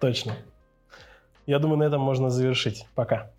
Точно. 0.00 0.34
Я 1.46 1.58
думаю, 1.58 1.78
на 1.78 1.84
этом 1.84 2.00
можно 2.00 2.30
завершить. 2.30 2.86
Пока. 2.94 3.32